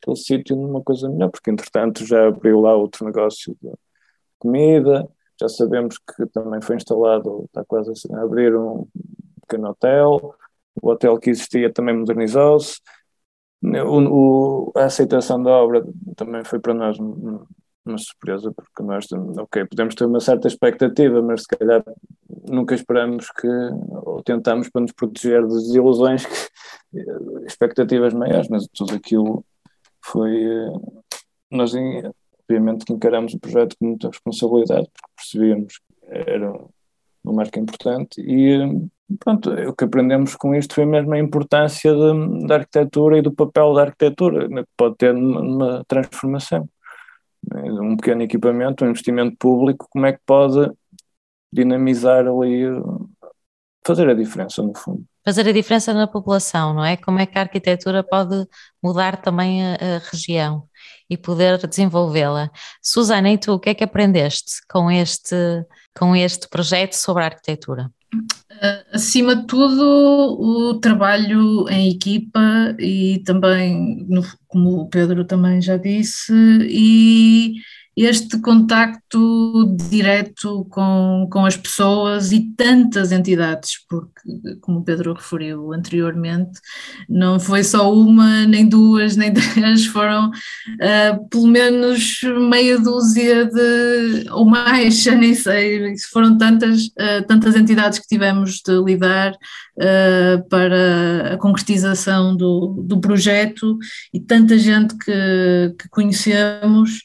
[0.00, 3.70] aquele sítio numa coisa melhor, porque entretanto já abriu lá outro negócio de
[4.38, 5.08] comida,
[5.40, 8.86] já sabemos que também foi instalado, está quase a abrir um
[9.42, 10.34] pequeno hotel,
[10.82, 12.80] o hotel que existia também modernizou-se,
[14.74, 15.84] a aceitação da obra
[16.16, 16.96] também foi para nós
[17.84, 21.82] uma surpresa, porque nós, ok, podemos ter uma certa expectativa, mas se calhar
[22.48, 27.00] nunca esperamos que, ou tentamos para nos proteger das ilusões, que,
[27.46, 29.44] expectativas maiores, mas tudo aquilo
[30.04, 30.44] foi.
[30.44, 30.72] Eh,
[31.50, 31.72] nós,
[32.44, 36.52] obviamente, que encaramos o projeto com muita responsabilidade, porque percebíamos que era
[37.24, 38.88] uma marca importante e.
[39.18, 43.32] Pronto, o que aprendemos com isto foi mesmo a importância de, da arquitetura e do
[43.32, 46.68] papel da arquitetura, que pode ter numa transformação
[47.52, 50.70] Um pequeno equipamento, um investimento público, como é que pode
[51.52, 52.64] dinamizar ali,
[53.84, 55.04] fazer a diferença no fundo.
[55.24, 56.96] Fazer a diferença na população, não é?
[56.96, 58.46] Como é que a arquitetura pode
[58.82, 60.68] mudar também a, a região
[61.10, 62.50] e poder desenvolvê-la.
[62.80, 65.36] Susana, e tu, o que é que aprendeste com este,
[65.98, 67.90] com este projeto sobre a arquitetura?
[68.92, 69.82] Acima de tudo,
[70.40, 74.06] o trabalho em equipa e também,
[74.48, 76.32] como o Pedro também já disse,
[76.68, 77.54] e
[78.04, 85.72] este contacto direto com, com as pessoas e tantas entidades, porque, como o Pedro referiu
[85.72, 86.60] anteriormente,
[87.08, 94.30] não foi só uma, nem duas, nem três, foram uh, pelo menos meia dúzia de,
[94.30, 100.48] ou mais, já nem sei, foram tantas, uh, tantas entidades que tivemos de lidar uh,
[100.48, 103.78] para a concretização do, do projeto
[104.12, 107.00] e tanta gente que, que conhecemos.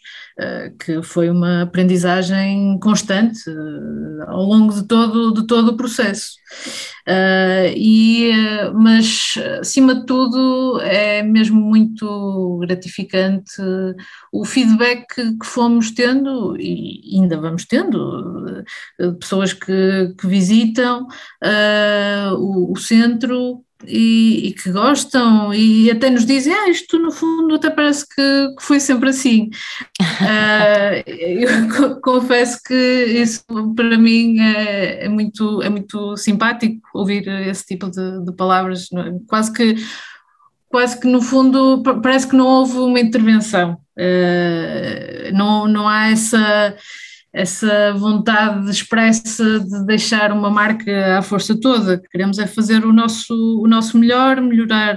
[0.86, 6.36] Eh, que foi uma aprendizagem constante eh, ao longo de todo, de todo o processo.
[7.08, 8.32] Uh, e,
[8.74, 13.62] mas, acima de tudo, é mesmo muito gratificante
[14.32, 18.64] o feedback que, que fomos tendo e ainda vamos tendo,
[19.20, 21.08] pessoas que, que visitam
[21.44, 27.12] uh, o, o centro e, e, que gostam e até nos dizem, ah, isto no
[27.12, 29.50] fundo até parece que, que foi sempre assim.
[30.02, 33.44] uh, eu confesso que isso
[33.76, 39.20] para mim é, é, muito, é muito simpático ouvir esse tipo de, de palavras, é?
[39.28, 39.76] quase que
[40.70, 46.76] quase que no fundo parece que não houve uma intervenção, uh, não, não há essa
[47.36, 52.02] essa vontade expressa de deixar uma marca à força toda.
[52.10, 54.96] Queremos é fazer o nosso, o nosso melhor, melhorar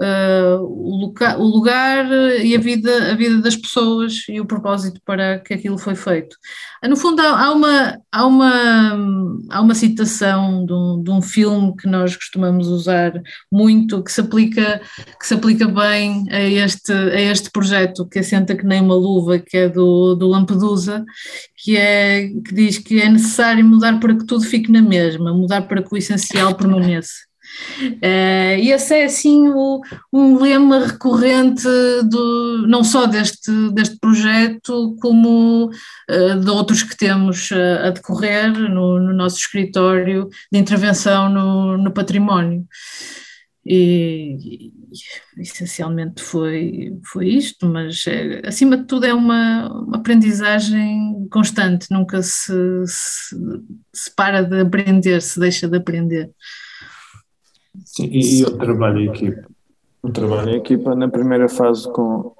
[0.00, 2.06] uh, o, o, lugar
[2.42, 6.36] e a vida, a vida das pessoas e o propósito para que aquilo foi feito.
[6.82, 8.92] No fundo, há, há uma, há, uma,
[9.50, 13.12] há uma citação de um, de um filme que nós costumamos usar
[13.52, 14.80] muito, que se aplica,
[15.18, 19.38] que se aplica bem a este, a este projeto, que assenta que nem uma luva,
[19.38, 21.04] que é do, do Lampedusa,
[21.62, 25.62] que, é, que diz que é necessário mudar para que tudo fique na mesma, mudar
[25.62, 27.29] para que o essencial permaneça.
[27.80, 29.80] Uh, e esse é assim o,
[30.12, 31.66] um lema recorrente
[32.04, 38.52] do, não só deste, deste projeto, como uh, de outros que temos uh, a decorrer
[38.52, 42.66] no, no, nosso escritório de intervenção no, no património.
[43.64, 44.72] E,
[45.36, 48.04] e, essencialmente foi, foi isto, mas
[48.44, 52.52] acima de tudo é uma, uma aprendizagem constante, nunca se,
[52.86, 53.36] se,
[53.92, 56.30] se para de aprender, se deixa de aprender.
[57.84, 59.48] Sim, e, e o trabalho em equipa?
[60.02, 62.34] O trabalho em equipa na primeira fase com,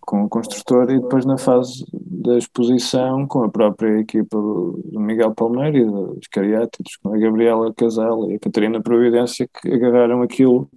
[0.00, 5.34] com o construtor e depois na fase da exposição com a própria equipa do, Miguel
[5.34, 10.70] Palmeira e dos Cariátidos, com a Gabriela Casal e a Catarina Providência, que agarraram aquilo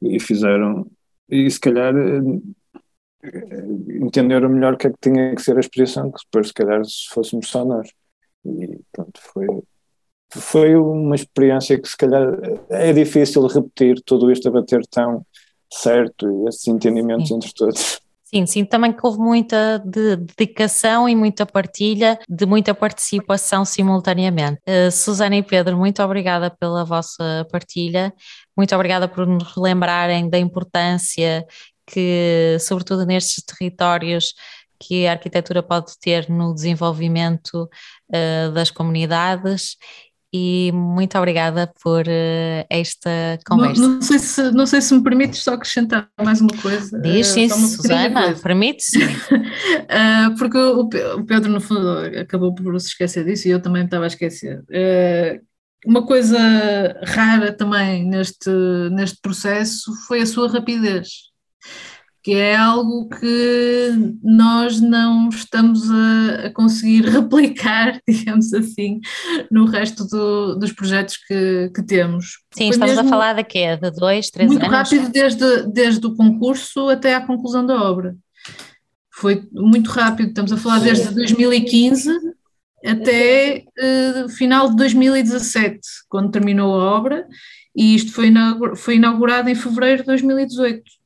[0.00, 0.86] e fizeram,
[1.28, 2.40] e se calhar eh,
[4.00, 6.84] entenderam melhor o que é que tinha que ser a exposição, que depois se calhar
[6.84, 7.90] se fôssemos só nós.
[8.44, 9.46] E pronto, foi,
[10.30, 12.26] foi uma experiência que se calhar
[12.68, 15.24] é difícil repetir tudo isto a bater tão
[15.72, 17.36] certo e esses entendimentos Sim.
[17.36, 18.00] entre todos.
[18.30, 24.60] Sim, sim, também que houve muita de dedicação e muita partilha, de muita participação simultaneamente.
[24.68, 28.12] Uh, Susana e Pedro, muito obrigada pela vossa partilha,
[28.54, 31.46] muito obrigada por nos relembrarem da importância
[31.86, 34.34] que, sobretudo nestes territórios,
[34.78, 39.78] que a arquitetura pode ter no desenvolvimento uh, das comunidades
[40.32, 43.80] e muito obrigada por uh, esta conversa.
[43.80, 47.00] Não, não, sei se, não sei se me permites só acrescentar mais uma coisa.
[47.00, 48.98] Diz sim, Susana, permite-se.
[49.04, 51.88] uh, porque o, o, Pedro, no fundo,
[52.20, 54.62] acabou por se esquecer disso e eu também estava a esquecer.
[55.86, 56.38] uma coisa
[57.04, 58.50] rara também neste,
[58.92, 61.27] neste processo foi a sua rapidez
[62.22, 63.90] que é algo que
[64.22, 69.00] nós não estamos a, a conseguir replicar, digamos assim,
[69.50, 72.38] no resto do, dos projetos que, que temos.
[72.52, 73.76] Sim, Foi estamos a falar de quê?
[73.76, 74.90] De dois, três muito anos?
[74.90, 78.16] Muito rápido, desde, desde o concurso até à conclusão da obra.
[79.14, 82.10] Foi muito rápido, estamos a falar desde 2015
[82.84, 87.26] até uh, final de 2017, quando terminou a obra,
[87.74, 90.97] e isto foi, inaugurado, foi inaugurado em fevereiro de 2018.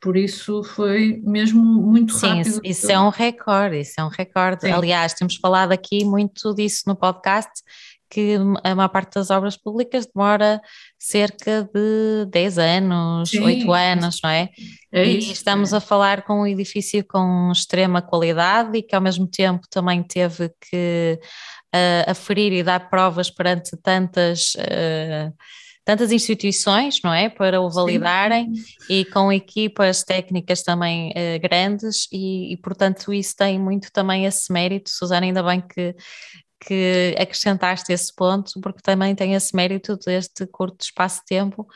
[0.00, 2.54] Por isso foi mesmo muito Sim, rápido.
[2.54, 4.66] Sim, isso é um recorde, isso é um recorde.
[4.66, 4.72] Sim.
[4.72, 7.62] Aliás, temos falado aqui muito disso no podcast,
[8.10, 10.60] que a maior parte das obras públicas demora
[10.98, 13.40] cerca de 10 anos, Sim.
[13.40, 14.48] 8 anos, não é?
[14.92, 15.76] é e isso, estamos é.
[15.76, 20.50] a falar com um edifício com extrema qualidade e que ao mesmo tempo também teve
[20.70, 21.18] que
[21.74, 24.54] uh, aferir e dar provas perante tantas.
[24.54, 25.34] Uh,
[25.88, 28.62] tantas instituições, não é, para o validarem Sim.
[28.90, 34.52] e com equipas técnicas também uh, grandes e, e, portanto isso tem muito também esse
[34.52, 35.96] mérito, Susana, ainda bem que,
[36.60, 41.66] que acrescentaste esse ponto, porque também tem esse mérito deste curto espaço de tempo.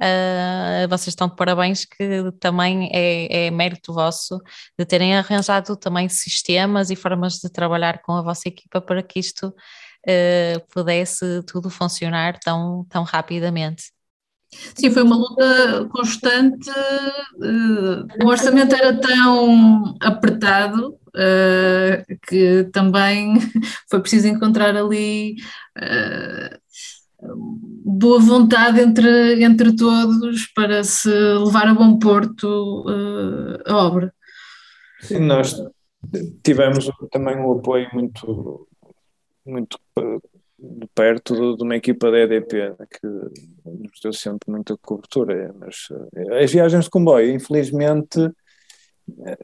[0.00, 4.40] Uh, vocês estão de parabéns que também é, é, mérito vosso
[4.78, 9.18] de terem arranjado também sistemas e formas de trabalhar com a vossa equipa para que
[9.18, 9.52] isto
[10.08, 13.92] uh, pudesse tudo funcionar tão, tão rapidamente.
[14.74, 16.70] Sim, foi uma luta constante.
[16.70, 23.34] Uh, o orçamento era tão apertado uh, que também
[23.90, 25.36] foi preciso encontrar ali
[27.84, 32.84] boa vontade entre, entre todos para se levar a bom porto
[33.66, 34.14] a obra.
[35.00, 35.54] Sim, nós
[36.42, 38.67] tivemos também um apoio muito,
[39.48, 39.78] muito
[40.94, 43.06] perto de uma equipa da EDP que
[43.64, 48.18] nos deu sempre muita cobertura, mas eh, as viagens de comboio, infelizmente,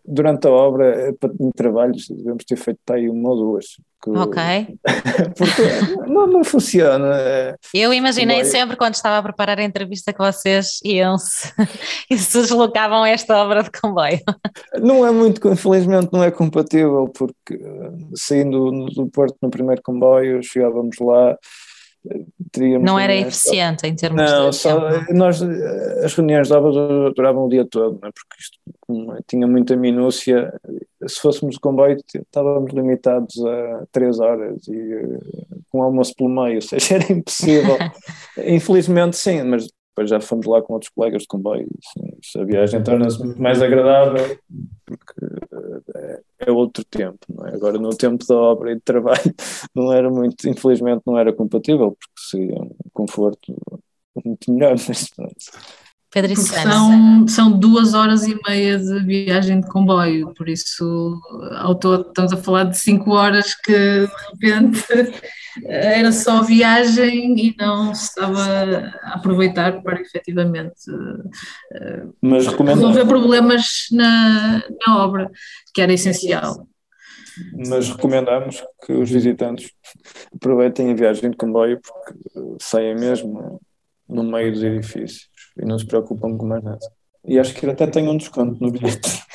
[0.04, 3.66] durante a obra, eh, em trabalhos, devemos ter feito aí uma ou duas,
[4.06, 4.42] Ok.
[5.36, 7.16] Porque não, não funciona.
[7.16, 7.54] É.
[7.72, 8.52] Eu imaginei Comboio.
[8.52, 11.52] sempre quando estava a preparar a entrevista que vocês iam-se
[12.10, 14.20] e se deslocavam esta obra de comboio.
[14.80, 20.42] Não é muito, infelizmente não é compatível, porque eh, saindo do Porto no primeiro comboio,
[20.42, 21.36] chegávamos lá,
[22.52, 22.84] teríamos.
[22.84, 24.56] Não era eficiente em termos não, de.
[24.56, 24.80] Só,
[25.12, 26.74] nós, as reuniões de obras
[27.14, 28.10] duravam o dia todo, é?
[28.10, 28.58] porque isto
[29.26, 30.52] tinha muita minúcia.
[31.06, 35.18] Se fôssemos de comboio, estávamos limitados a três horas e eh,
[35.70, 37.76] com almoço pelo meio, ou seja, era impossível.
[38.46, 41.68] Infelizmente, sim, mas depois já fomos lá com outros colegas de comboio.
[41.78, 44.36] Assim, a viagem torna-se muito mais agradável
[44.84, 45.14] porque
[45.96, 47.18] é, é outro tempo.
[47.46, 47.54] É?
[47.54, 49.34] Agora, no tempo da obra e de trabalho,
[49.74, 53.54] não era muito, infelizmente, não era compatível, porque seria um conforto
[54.24, 54.74] muito melhor.
[54.88, 55.10] Mas,
[56.14, 61.20] Pedro são, são duas horas e meia de viagem de comboio, por isso
[61.56, 64.80] ao todo estamos a falar de cinco horas que de repente
[65.66, 70.88] era só viagem e não se estava a aproveitar para efetivamente
[71.72, 75.28] eh, Mas resolver problemas na, na obra,
[75.74, 76.64] que era essencial.
[77.68, 79.72] Mas recomendamos que os visitantes
[80.32, 83.60] aproveitem a viagem de comboio porque saem mesmo
[84.08, 86.86] no meio dos edifícios e não se preocupam com mais nada.
[87.26, 89.22] E acho que até tem um desconto no bilhete.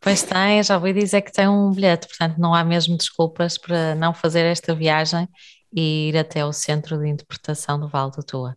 [0.00, 3.96] Pois tem, já ouvi dizer que tem um bilhete, portanto não há mesmo desculpas para
[3.96, 5.28] não fazer esta viagem
[5.74, 8.56] e ir até o Centro de Interpretação do Vale do Tua.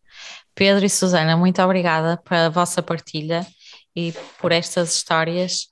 [0.55, 3.45] Pedro e Susana, muito obrigada pela vossa partilha
[3.95, 5.67] e por estas histórias.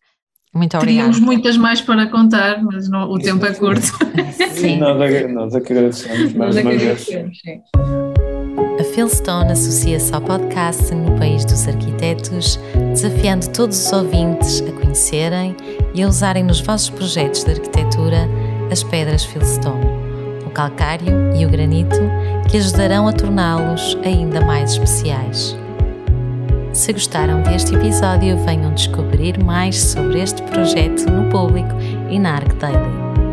[0.53, 1.07] Muito obrigada.
[1.07, 3.85] Teríamos muitas mais para contar, mas não, o tempo é curto.
[4.51, 4.77] Sim.
[4.77, 7.07] Nós, nós é que agradecemos mais uma vez.
[8.79, 12.59] A Philstone associa-se ao podcast no País dos Arquitetos,
[12.91, 15.55] desafiando todos os ouvintes a conhecerem
[15.93, 18.27] e a usarem nos vossos projetos de arquitetura
[18.71, 19.85] as pedras Philstone,
[20.45, 21.99] o calcário e o granito,
[22.49, 25.57] que ajudarão a torná-los ainda mais especiais.
[26.73, 31.75] Se gostaram deste episódio, venham descobrir mais sobre este projeto no público
[32.09, 32.53] e na Arc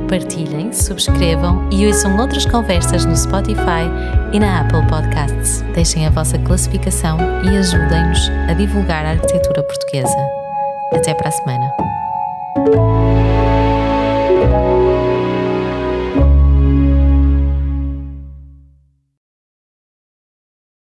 [0.06, 3.84] partilhem, subscrevam e ouçam outras conversas no Spotify
[4.32, 5.62] e na Apple Podcasts.
[5.74, 10.16] Deixem a vossa classificação e ajudem-nos a divulgar a arquitetura portuguesa.
[10.92, 11.66] Até para a semana.